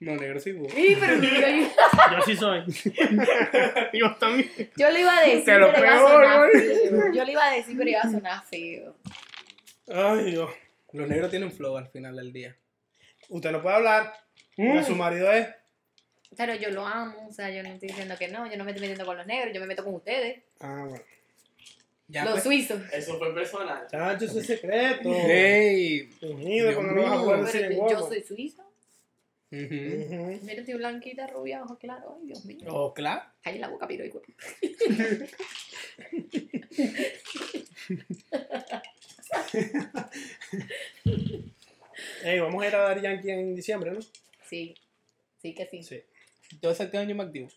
No, 0.00 0.14
negro, 0.16 0.38
sí, 0.38 0.52
vos. 0.52 0.70
Sí, 0.74 0.94
pero 1.00 1.14
yo, 1.22 1.30
Yo 1.30 2.22
sí 2.26 2.36
soy. 2.36 2.62
Yo 3.94 4.14
también. 4.16 4.50
yo 4.76 4.90
le 4.90 5.00
iba 5.00 5.16
a 5.16 5.22
decir, 5.22 5.42
pero 5.46 5.68
iba 5.68 5.94
a 5.94 5.98
sonar 5.98 6.50
güey. 6.50 6.62
feo. 6.68 7.12
Yo 7.14 7.24
le 7.24 7.32
iba 7.32 7.44
a 7.46 7.54
decir, 7.54 7.76
pero 7.78 7.90
iba 7.90 8.00
a 8.00 8.10
sonar 8.10 8.44
feo. 8.44 8.94
Ay, 9.88 10.30
Dios. 10.32 10.50
Los 10.92 11.08
negros 11.08 11.30
tienen 11.30 11.50
flow 11.50 11.76
al 11.78 11.88
final 11.88 12.14
del 12.16 12.32
día. 12.32 12.54
Usted 13.30 13.50
no 13.52 13.62
puede 13.62 13.76
hablar. 13.76 14.12
Mm. 14.58 14.82
Su 14.84 14.94
marido 14.94 15.32
es. 15.32 15.48
Pero 16.36 16.54
yo 16.54 16.70
lo 16.70 16.86
amo, 16.86 17.28
o 17.28 17.32
sea, 17.32 17.50
yo 17.50 17.62
no 17.62 17.70
estoy 17.70 17.88
diciendo 17.88 18.16
que 18.18 18.28
no, 18.28 18.50
yo 18.50 18.58
no 18.58 18.64
me 18.64 18.72
estoy 18.72 18.82
metiendo 18.82 19.06
con 19.06 19.16
los 19.16 19.26
negros, 19.26 19.54
yo 19.54 19.60
me 19.60 19.66
meto 19.66 19.82
con 19.84 19.94
ustedes, 19.94 20.42
Ah, 20.60 20.84
bueno. 20.86 21.02
Ya, 22.08 22.24
los 22.24 22.32
pues. 22.34 22.42
suizos. 22.44 22.80
Eso 22.92 23.18
fue 23.18 23.34
personal. 23.34 23.86
Chacho, 23.90 24.26
ese 24.26 24.40
es 24.40 24.46
secreto. 24.46 25.10
Ey. 25.12 26.02
Fingido, 26.20 26.68
Dios 26.68 26.74
cuando 26.74 26.92
no 26.94 27.02
vas 27.02 27.12
a 27.12 27.16
mío. 27.16 27.24
poder 27.24 27.44
decir 27.44 27.60
Pero 27.68 27.72
en 27.82 27.88
yo, 27.90 28.08
soy 28.08 28.22
suiza. 28.22 28.62
Mira, 29.56 30.60
estoy 30.60 30.74
blanquita, 30.74 31.26
rubia, 31.26 31.62
ojos 31.62 31.78
claros. 31.78 32.14
Ay, 32.18 32.26
Dios 32.26 32.44
mío. 32.44 32.66
Oh, 32.68 32.92
claro. 32.92 33.22
Cállate 33.42 33.60
la 33.60 33.68
boca, 33.68 33.86
piro 33.88 34.04
y 34.04 34.10
cuerpo. 34.10 34.32
Ey, 42.24 42.40
vamos 42.40 42.62
a 42.62 42.66
ir 42.68 42.74
a 42.74 42.78
dar 42.80 43.00
Yankee 43.00 43.30
en 43.30 43.54
diciembre, 43.54 43.92
¿no? 43.92 44.00
Sí, 44.48 44.74
sí 45.40 45.54
que 45.54 45.66
sí, 45.66 45.82
Sí. 45.82 46.02
Yo 46.60 46.70
ese 46.70 46.84
año 46.96 47.14
me 47.14 47.24
activo. 47.24 47.48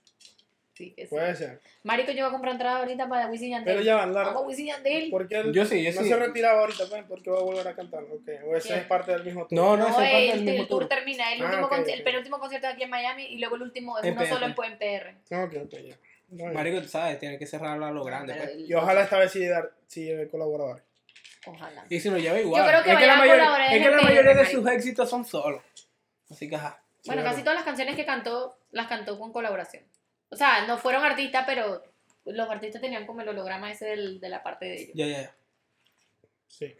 Sí 0.80 0.94
que 0.96 1.04
sí. 1.04 1.10
Puede 1.10 1.36
ser. 1.36 1.60
Marico, 1.84 2.12
yo 2.12 2.24
voy 2.24 2.30
a 2.30 2.32
comprar 2.32 2.54
entrada 2.54 2.80
ahorita 2.80 3.08
para 3.10 3.28
Wisin 3.28 3.48
y 3.48 3.52
Yandel. 3.52 3.74
Pero 3.76 3.86
ya 3.86 3.96
van, 3.98 4.14
Lara. 4.14 4.28
Vamos 4.30 4.44
a 4.44 4.48
Wisin 4.48 4.66
y 4.66 4.70
Yandel. 4.70 5.10
¿Por 5.12 5.28
qué 5.28 5.36
él 5.40 5.54
Yo 5.54 5.66
sí, 5.66 5.84
yo 5.84 5.92
no 5.94 6.02
sí. 6.02 6.08
se 6.10 6.16
retiraba 6.16 6.62
ahorita, 6.62 6.86
pues? 6.90 7.04
Porque 7.08 7.30
va 7.30 7.40
a 7.40 7.44
volver 7.44 7.68
a 7.68 7.76
cantar. 7.76 8.04
Ok. 8.04 8.30
O 8.48 8.56
ese 8.56 8.70
¿Quién? 8.70 8.80
es 8.80 8.86
parte 8.86 9.12
del 9.12 9.24
mismo 9.26 9.46
tour. 9.46 9.60
No, 9.60 9.78
no, 9.78 9.90
No, 9.90 9.90
ese 9.90 10.04
es 10.06 10.10
parte 10.12 10.26
el, 10.26 10.32
del 10.38 10.46
mismo 10.46 10.62
el 10.64 10.68
tour 10.68 10.80
tour. 10.88 10.90
termina, 10.90 11.34
el, 11.34 11.42
Ah, 11.42 11.46
último 11.46 11.66
ok, 11.68 11.74
conci- 11.74 11.94
el 11.94 12.04
penúltimo 12.04 12.40
concierto 12.40 12.68
aquí 12.68 12.84
en 12.84 12.90
Miami 12.90 13.24
y 13.26 13.38
luego 13.40 13.56
el 13.58 13.62
último 13.64 14.00
es 14.00 14.12
uno 14.12 14.26
solo 14.26 14.46
en, 14.46 14.56
PR. 14.56 15.16
Ok, 15.44 15.54
ok, 15.66 15.74
ya. 15.86 15.96
Bueno. 16.30 16.54
Marico, 16.54 16.82
tú 16.82 16.88
sabes, 16.88 17.20
tiene 17.20 17.38
que 17.38 17.46
cerrarlo 17.46 17.86
a 17.86 17.92
lo 17.92 18.04
grande. 18.04 18.34
Pues. 18.36 18.50
el- 18.50 18.70
Y 18.70 18.74
ojalá 18.74 19.02
esta 19.04 19.18
vez 19.20 19.32
sí, 19.32 19.46
dar, 19.46 19.72
sí 19.88 20.06
lleve 20.06 20.28
colaboradores. 20.30 20.84
Ojalá. 21.46 21.86
Y 21.90 22.00
si 22.00 22.10
nos 22.10 22.22
lleva 22.22 22.40
igual. 22.40 22.68
creo 22.68 22.84
que 22.84 22.92
es 22.92 22.98
que 22.98 23.06
vaya 23.08 23.14
la 23.16 23.20
mayoría, 23.20 23.66
es 23.76 23.84
que 23.84 23.90
la 23.90 23.98
el 23.98 24.04
mayoría 24.04 24.34
de 24.34 24.46
sus 24.46 24.68
éxitos 24.68 25.10
son 25.10 25.26
solos. 25.26 25.62
Así 26.30 26.50
que 26.50 26.56
ajá. 26.56 26.82
Bueno, 27.06 27.22
Sí, 27.22 27.28
casi 27.30 27.42
todas 27.42 27.56
las 27.56 27.64
canciones 27.64 27.96
que 27.96 28.06
cantó, 28.06 28.58
las 28.72 28.88
cantó 28.88 29.18
con 29.18 29.32
colaboración. 29.32 29.84
O 30.30 30.36
sea, 30.36 30.66
no 30.68 30.78
fueron 30.78 31.04
artistas, 31.04 31.44
pero 31.48 31.84
los 32.26 32.50
artistas 32.50 32.82
tenían 32.82 33.06
como 33.06 33.22
el 33.22 33.30
holograma 33.30 33.72
ese 33.72 33.86
del- 33.86 34.20
de 34.20 34.30
la 34.30 34.44
parte 34.44 34.66
de 34.66 34.76
ellos. 34.76 34.92
Ya, 34.96 35.08
ya, 35.08 35.22
ya. 35.24 35.36
Sí. 36.48 36.76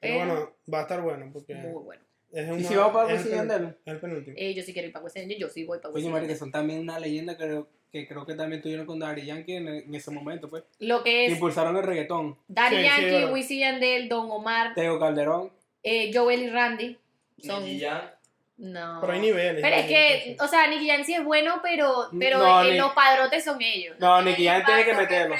Pero 0.00 0.14
Eh, 0.14 0.18
bueno, 0.18 0.56
va 0.72 0.78
a 0.80 0.82
estar 0.82 1.00
bueno 1.02 1.30
porque 1.32 1.54
Muy 1.54 1.82
bueno. 1.82 2.02
es 2.32 2.46
¿Y 2.46 2.50
una- 2.50 2.68
si 2.68 2.74
vamos 2.76 2.92
para 2.92 3.06
es 3.06 3.10
el 3.12 3.16
Wisin 3.18 3.26
y 3.26 3.38
pen- 3.38 3.48
Yandel? 3.48 3.76
es 3.84 3.92
el 3.92 4.00
penúltimo. 4.00 4.36
Eh, 4.38 4.54
yo 4.54 4.62
sí 4.62 4.72
quiero 4.72 4.88
ir 4.88 4.92
para 4.92 5.06
y 5.08 5.18
Yandel, 5.20 5.38
yo 5.38 5.48
sí 5.48 5.64
voy 5.64 5.78
para 5.78 5.88
Oye, 5.90 5.96
Wisin 5.96 6.10
y 6.10 6.12
marico, 6.12 6.24
Yandel. 6.26 6.38
son 6.38 6.52
también 6.52 6.80
una 6.80 6.98
leyenda 7.00 7.36
que, 7.36 7.44
creo- 7.44 7.68
que 7.90 8.06
creo 8.06 8.26
que 8.26 8.34
también 8.34 8.60
tuvieron 8.62 8.84
con 8.86 8.98
Daddy 8.98 9.24
Yankee 9.24 9.54
en, 9.54 9.68
en 9.68 9.94
ese 9.94 10.10
momento, 10.10 10.50
pues. 10.50 10.64
Lo 10.80 11.02
que 11.02 11.26
es 11.26 11.32
Impulsaron 11.32 11.76
el 11.76 11.82
reggaetón. 11.82 12.38
Daddy 12.46 12.76
Sí, 12.76 12.82
sí, 12.82 12.88
Yankee, 12.88 13.04
verdad. 13.10 13.32
Wisin 13.32 13.56
y 13.56 13.60
Yandel, 13.60 14.08
Don 14.08 14.30
Omar, 14.30 14.74
Tego 14.74 14.98
Calderón. 15.00 15.52
eh, 15.82 16.10
Joel 16.12 16.42
y 16.42 16.50
Randy. 16.50 16.98
Son... 17.38 17.64
Nicky 17.64 17.80
Jam. 17.84 18.10
No. 18.58 18.98
Pero 19.02 19.12
hay 19.12 19.20
niveles. 19.20 19.62
Pero 19.62 19.76
es 19.76 19.86
que, 19.86 20.36
o 20.40 20.48
sea, 20.48 20.66
Nicky 20.68 20.88
Jam 20.88 21.04
sí 21.04 21.14
es 21.14 21.22
bueno, 21.24 21.60
pero, 21.62 22.08
pero 22.18 22.38
No, 22.38 22.64
eh, 22.64 22.72
Ni- 22.72 22.78
los 22.78 22.92
padrotes 22.92 23.44
son 23.44 23.60
ellos. 23.60 23.96
No, 23.98 24.22
Nicky 24.22 24.46
Jam 24.46 24.64
tiene 24.64 24.84
que 24.84 24.94
meterlo. 24.94 25.36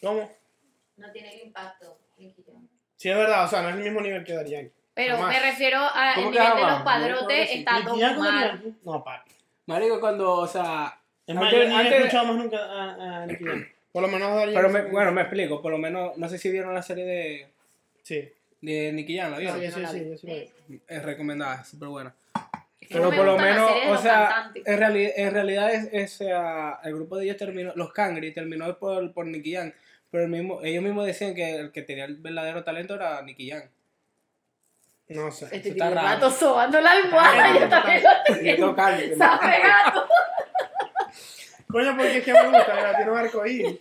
¿Cómo? 0.00 0.30
No 0.96 1.10
tiene 1.12 1.34
el 1.34 1.46
impacto. 1.46 1.98
Nicky 2.18 2.42
Jam. 2.46 2.66
Sí, 2.96 3.08
es 3.10 3.16
verdad, 3.16 3.44
o 3.44 3.48
sea, 3.48 3.62
no 3.62 3.68
es 3.70 3.76
el 3.76 3.82
mismo 3.82 4.00
nivel 4.00 4.24
que 4.24 4.32
Daddy 4.34 4.50
Yankee. 4.50 4.72
Pero 4.94 5.16
Jamás. 5.16 5.32
me 5.34 5.40
refiero 5.50 5.78
a 5.78 6.12
¿Cómo 6.14 6.28
el 6.28 6.34
que 6.34 6.40
nivel 6.40 6.56
de 6.56 6.62
los 6.70 6.82
padrotes, 6.82 7.50
está 7.50 7.78
Nicky 7.78 8.00
Don 8.00 8.16
Omar. 8.18 8.58
No, 8.84 9.04
papi. 9.04 9.30
Marico, 9.66 10.00
cuando, 10.00 10.32
o 10.32 10.46
sea. 10.46 10.98
Es 11.26 11.34
más, 11.34 11.44
antes- 11.44 11.58
yo 12.12 12.22
ni 12.22 12.26
más 12.28 12.36
nunca 12.36 12.58
a, 12.58 13.22
a 13.22 13.26
Nicky 13.26 13.44
Jam. 13.44 13.68
Por 13.92 14.02
lo 14.02 14.08
menos 14.08 14.34
Daddy 14.34 14.54
Pero 14.54 14.68
me- 14.68 14.82
bueno, 14.82 15.12
me 15.12 15.20
explico. 15.22 15.62
Por 15.62 15.70
lo 15.72 15.78
menos, 15.78 16.16
no 16.18 16.28
sé 16.28 16.38
si 16.38 16.50
vieron 16.50 16.74
la 16.74 16.82
serie 16.82 17.04
de, 17.04 17.48
Sí, 18.02 18.32
de 18.60 18.92
Nicky 18.92 19.16
Jam, 19.16 19.30
¿la 19.30 19.38
vieron? 19.38 19.60
sí, 19.60 19.66
sí, 19.66 20.16
sí 20.18 20.26
lo 20.26 20.34
vi. 20.68 20.80
Es 20.86 21.02
recomendada, 21.02 21.64
súper 21.64 21.88
buena. 21.88 22.14
Es 22.80 22.88
que 22.88 22.94
no 22.94 23.00
Pero 23.00 23.10
me 23.10 23.16
por 23.16 23.26
lo 23.26 23.38
menos, 23.38 23.70
o 23.88 23.98
sea, 23.98 24.52
en 24.54 24.78
realidad, 24.78 25.12
en 25.16 25.32
realidad 25.32 25.74
es, 25.74 25.88
es, 25.92 26.28
ah, 26.32 26.80
el 26.84 26.94
grupo 26.94 27.16
de 27.16 27.24
ellos 27.24 27.36
terminó, 27.36 27.72
los 27.74 27.92
Cangri 27.92 28.32
terminó 28.32 28.78
por, 28.78 29.12
por 29.12 29.26
Nicky 29.26 29.54
Jam, 29.54 29.72
pero 30.10 30.24
el 30.24 30.30
mismo, 30.30 30.60
ellos 30.62 30.82
mismos 30.82 31.06
decían 31.06 31.34
que 31.34 31.56
el 31.56 31.72
que 31.72 31.82
tenía 31.82 32.04
el 32.04 32.16
verdadero 32.16 32.64
talento 32.64 32.94
era 32.94 33.22
Nicky 33.22 33.50
Jam. 33.50 33.62
No 35.08 35.30
sé. 35.32 35.48
Este 35.50 35.70
está 35.70 35.90
gato 35.90 36.30
sobando 36.30 36.80
la 36.80 36.92
almohada, 36.92 37.58
yo 37.58 37.68
también 37.68 38.02
lo 38.02 38.36
Y 38.36 38.44
tengo. 38.44 38.76
Sabe 38.76 39.58
gato. 39.60 40.06
Coño, 41.68 41.96
porque 41.96 42.18
es 42.18 42.24
que 42.24 42.32
me 42.32 42.44
gusta, 42.44 42.74
mira, 42.74 42.96
tiene 42.96 43.10
un 43.10 43.18
arco 43.18 43.42
ahí. 43.42 43.78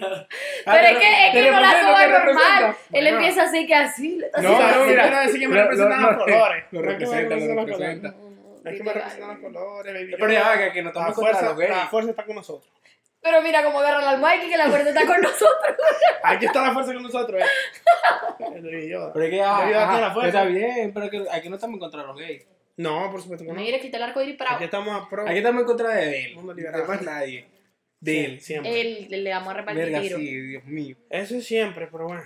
Pero 0.00 0.86
es 0.88 0.98
que, 0.98 1.26
es 1.28 1.32
que 1.32 1.50
no 1.50 1.60
la 1.60 1.70
soba 1.80 2.06
normal. 2.06 2.76
Él 2.92 3.06
empieza 3.06 3.42
así 3.44 3.66
que 3.66 3.74
así. 3.74 4.20
No, 4.42 4.42
no, 4.42 4.84
mira. 4.84 5.02
quiero 5.02 5.20
decir 5.20 5.40
que 5.40 5.48
me 5.48 5.62
representan 5.62 6.02
lo- 6.02 6.12
los 6.12 6.24
colores. 6.24 6.64
lo 6.70 6.80
No 6.82 6.86
representa, 6.88 7.22
lo 7.22 7.28
representan 7.28 7.56
los 7.56 7.66
representa. 7.66 8.12
colores. 8.12 8.30
No, 8.40 8.60
no, 8.64 8.70
Es 8.70 8.76
que 8.76 8.84
me 8.84 8.92
representan 8.92 9.28
los 9.28 9.38
colores, 9.38 9.94
baby. 9.94 10.16
Pero 10.18 10.32
ya 10.32 10.42
va, 10.42 10.58
que, 10.58 10.72
que 10.72 10.82
no 10.82 10.88
estamos 10.88 11.14
contra 11.14 11.32
fuerza, 11.32 11.48
los 11.48 11.58
gays. 11.58 11.70
la 11.70 11.86
fuerza 11.88 12.10
está 12.10 12.24
con 12.24 12.34
nosotros. 12.36 12.72
Pero 13.22 13.42
mira 13.42 13.62
cómo 13.62 13.80
agarra 13.80 14.00
la 14.00 14.10
almohada 14.12 14.36
y 14.36 14.48
que 14.48 14.56
la 14.56 14.68
fuerza 14.68 14.88
está 14.88 15.06
con 15.06 15.20
nosotros. 15.20 15.76
Aquí 16.22 16.46
está 16.46 16.62
la 16.62 16.72
fuerza 16.72 16.94
con 16.94 17.02
nosotros. 17.02 17.42
eh. 17.42 17.44
Pero 18.38 18.54
es 18.56 18.62
que 18.62 18.68
Debido 18.70 19.04
a 19.46 19.58
ah, 19.58 19.66
ti 19.66 19.72
ajá, 19.74 20.00
la 20.00 20.10
fuerza. 20.12 20.28
está 20.28 20.44
bien, 20.44 20.92
pero 20.94 21.10
que 21.10 21.26
aquí 21.30 21.48
no 21.50 21.56
estamos 21.56 21.74
en 21.74 21.80
contra 21.80 22.00
de 22.00 22.06
los 22.06 22.16
gays. 22.16 22.46
No, 22.78 23.10
por 23.10 23.20
supuesto 23.20 23.44
que 23.44 23.52
no. 23.52 23.60
Mira, 23.60 23.78
quita 23.78 23.98
el 23.98 24.04
arco 24.04 24.22
iris 24.22 24.36
para 24.38 24.54
Aquí 24.54 24.64
estamos 24.64 24.88
a 25.02 25.06
pro. 25.06 25.28
Aquí 25.28 25.36
estamos 25.36 25.60
en 25.60 25.66
contra 25.66 25.88
de 25.90 26.18
él. 26.24 26.36
Liberal. 26.56 26.84
más 26.88 27.02
nadie. 27.02 27.46
De 28.00 28.24
él. 28.24 28.40
Siempre. 28.40 28.80
él 28.80 29.24
le 29.24 29.30
vamos 29.30 29.48
a 29.50 29.56
repartir 29.58 29.84
Verga, 29.84 30.00
tiro. 30.00 30.18
sí, 30.18 30.40
Dios 30.40 30.64
mío. 30.64 30.96
Eso 31.10 31.36
es 31.36 31.46
siempre, 31.46 31.86
pero 31.90 32.06
bueno. 32.08 32.22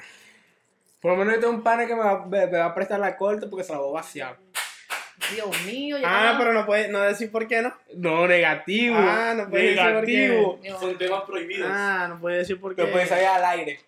Por 1.00 1.12
lo 1.12 1.18
menos 1.18 1.34
yo 1.34 1.40
tengo 1.40 1.52
un 1.54 1.62
pana 1.62 1.86
que 1.86 1.94
me 1.94 2.00
va, 2.00 2.24
me, 2.26 2.46
me 2.46 2.58
va 2.58 2.66
a 2.66 2.74
prestar 2.74 3.00
la 3.00 3.16
corte 3.16 3.46
porque 3.48 3.64
se 3.64 3.72
la 3.72 3.78
voy 3.78 3.90
a 3.90 4.00
vaciar. 4.00 4.36
Dios 5.34 5.48
mío, 5.66 5.98
ya 5.98 6.06
Ah, 6.06 6.36
pero 6.38 6.52
no 6.52 6.66
puede 6.66 6.88
no 6.88 7.00
decir 7.00 7.30
por 7.30 7.46
qué, 7.48 7.62
¿no? 7.62 7.74
No, 7.94 8.26
negativo. 8.26 8.96
Ah, 8.98 9.34
no 9.36 9.48
puede 9.48 9.74
decir 9.74 9.92
por 9.94 10.60
qué. 10.60 10.70
Son 10.70 10.98
temas 10.98 11.22
prohibidos. 11.24 11.68
Ah, 11.72 12.06
no 12.08 12.20
puede 12.20 12.38
decir 12.38 12.60
por 12.60 12.74
qué. 12.74 12.84
Que 12.84 12.88
puede 12.92 13.06
salir 13.06 13.26
al 13.26 13.44
aire. 13.44 13.80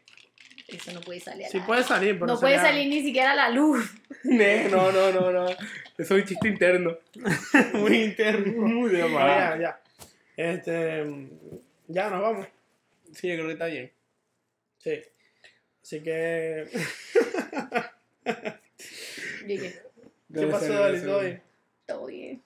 Eso 0.68 0.92
no 0.92 1.00
puede 1.00 1.20
salir. 1.20 1.46
a 1.46 1.48
Sí 1.48 1.60
puede 1.60 1.82
salir, 1.84 2.14
pero 2.18 2.26
no 2.26 2.40
puede 2.40 2.54
sería- 2.56 2.70
salir 2.70 2.88
ni 2.88 3.02
siquiera 3.02 3.32
a 3.32 3.36
la 3.36 3.48
luz. 3.50 3.88
No, 4.24 4.90
no, 4.90 5.12
no, 5.12 5.30
no. 5.30 5.46
Eso 5.46 5.56
es 5.98 6.10
un 6.10 6.24
chiste 6.24 6.48
interno. 6.48 6.96
muy 7.74 8.02
interno. 8.02 8.66
Muy 8.66 8.90
de 8.90 9.02
No, 9.08 9.18
ya, 9.20 9.56
ya. 9.60 9.80
Este, 10.36 11.04
ya 11.88 12.10
nos 12.10 12.22
vamos. 12.22 12.46
Sí, 13.12 13.28
yo 13.28 13.34
creo 13.34 13.46
que 13.46 13.52
está 13.52 13.66
bien. 13.66 13.92
Sí. 14.78 15.02
Así 15.82 16.02
que. 16.02 16.68
¿Qué 19.46 20.46
pasó, 20.50 20.72
Dali? 20.72 21.00
¿Todo 21.00 21.20
bien? 21.20 21.42
todo 21.86 22.06
bien. 22.06 22.42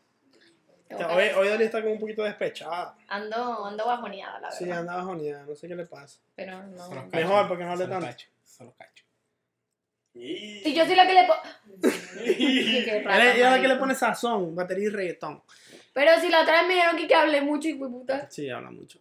Hoy, 0.92 1.24
hoy 1.36 1.48
Dali 1.48 1.64
está 1.64 1.80
como 1.80 1.94
un 1.94 2.00
poquito 2.00 2.24
despechada. 2.24 2.96
Ando, 3.08 3.64
ando 3.64 3.86
bajoneada, 3.86 4.40
la 4.40 4.48
verdad. 4.48 4.58
Sí, 4.58 4.70
anda 4.70 4.96
bajoneada, 4.96 5.44
no 5.44 5.54
sé 5.54 5.68
qué 5.68 5.76
le 5.76 5.86
pasa. 5.86 6.20
Pero 6.34 6.62
no. 6.64 6.94
Los 6.94 7.12
Mejor, 7.12 7.48
porque 7.48 7.64
no 7.64 7.72
hable 7.72 7.86
tanto. 7.86 8.06
cachos, 8.06 8.28
son 8.44 8.66
los 8.66 8.76
cachos. 8.76 9.06
Y... 10.14 10.60
Si 10.64 10.74
yo 10.74 10.84
soy 10.84 10.96
la 10.96 11.06
que 11.06 11.14
le. 11.14 11.20
Ella 11.20 11.34
ella 13.32 13.32
es 13.32 13.40
la 13.40 13.60
que 13.60 13.68
le 13.68 13.76
pone 13.76 13.94
sazón, 13.94 14.54
batería 14.54 14.86
y 14.86 14.90
reggaetón. 14.90 15.42
Pero 15.92 16.20
si 16.20 16.28
la 16.28 16.42
otra 16.42 16.58
vez 16.58 16.68
me 16.68 16.74
dijeron 16.74 16.96
que, 16.96 17.06
que 17.06 17.14
hablé 17.14 17.40
mucho 17.40 17.68
y 17.68 17.74
puta. 17.74 18.28
Sí, 18.28 18.50
habla 18.50 18.70
mucho. 18.70 18.98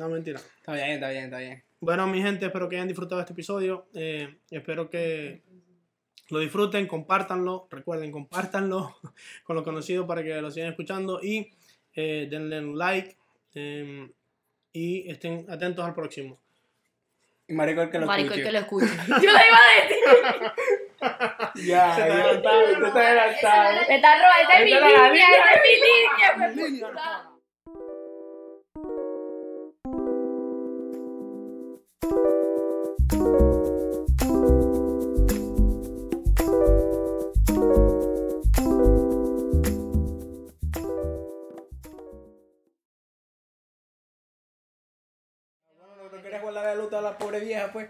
No, 0.00 0.08
mentira. 0.08 0.40
Está 0.56 0.72
bien, 0.72 0.88
está 0.92 1.10
bien, 1.10 1.24
está 1.24 1.38
bien. 1.38 1.62
Bueno, 1.78 2.06
mi 2.06 2.22
gente, 2.22 2.46
espero 2.46 2.70
que 2.70 2.76
hayan 2.76 2.88
disfrutado 2.88 3.20
este 3.20 3.34
episodio. 3.34 3.86
Eh, 3.92 4.38
espero 4.50 4.88
que 4.88 5.42
lo 6.30 6.38
disfruten, 6.38 6.86
compártanlo. 6.86 7.68
Recuerden, 7.70 8.10
compártanlo 8.10 8.96
con 9.44 9.56
los 9.56 9.62
conocidos 9.62 10.06
para 10.06 10.22
que 10.22 10.40
lo 10.40 10.50
sigan 10.50 10.70
escuchando. 10.70 11.20
Y 11.22 11.50
eh, 11.94 12.28
denle 12.30 12.60
un 12.60 12.78
like. 12.78 13.14
eh, 13.54 14.10
y 14.72 15.10
estén 15.10 15.44
atentos 15.50 15.84
al 15.84 15.92
próximo. 15.92 16.40
Y 17.46 17.52
marico 17.52 17.82
el 17.82 17.90
que 17.90 17.98
lo 17.98 18.06
Marico, 18.06 18.32
el 18.32 18.40
escuche. 18.40 18.44
que 18.46 18.52
lo 18.52 18.58
escuche. 18.60 19.20
Yo 19.22 19.32
lo 19.32 19.38
iba 19.48 19.58
a 19.58 19.82
decir. 19.82 21.68
Ya, 21.68 21.94
Se 21.94 22.02
adelantaron. 22.04 22.80
Me 22.80 22.88
está 22.88 24.14
robando. 24.14 24.42
Esa 24.42 24.58
es 24.60 24.64
mi 24.64 24.70
línea. 24.70 25.12
es 26.46 26.56
mi 26.56 26.62
línea. 26.70 27.29
Pues. 47.68 47.88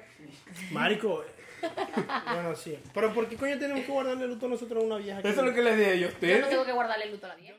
Marico. 0.71 1.25
bueno, 2.33 2.57
sí. 2.57 2.79
Pero 2.95 3.13
¿por 3.13 3.29
qué 3.29 3.37
coño 3.37 3.59
tenemos 3.59 3.85
que 3.85 3.93
guardarle 3.93 4.27
luto 4.27 4.47
a 4.47 4.49
nosotros 4.49 4.83
a 4.83 4.87
una 4.87 4.97
vieja? 4.97 5.21
Eso 5.21 5.29
es 5.29 5.47
lo 5.47 5.55
que 5.55 5.63
les 5.63 5.77
dije 5.77 5.99
yo 5.99 6.09
a 6.09 6.21
Yo 6.21 6.41
no 6.41 6.49
tengo 6.49 6.65
que 6.65 6.73
guardarle 6.73 7.11
luto 7.11 7.27
a 7.27 7.29
la 7.31 7.37
vieja. 7.37 7.57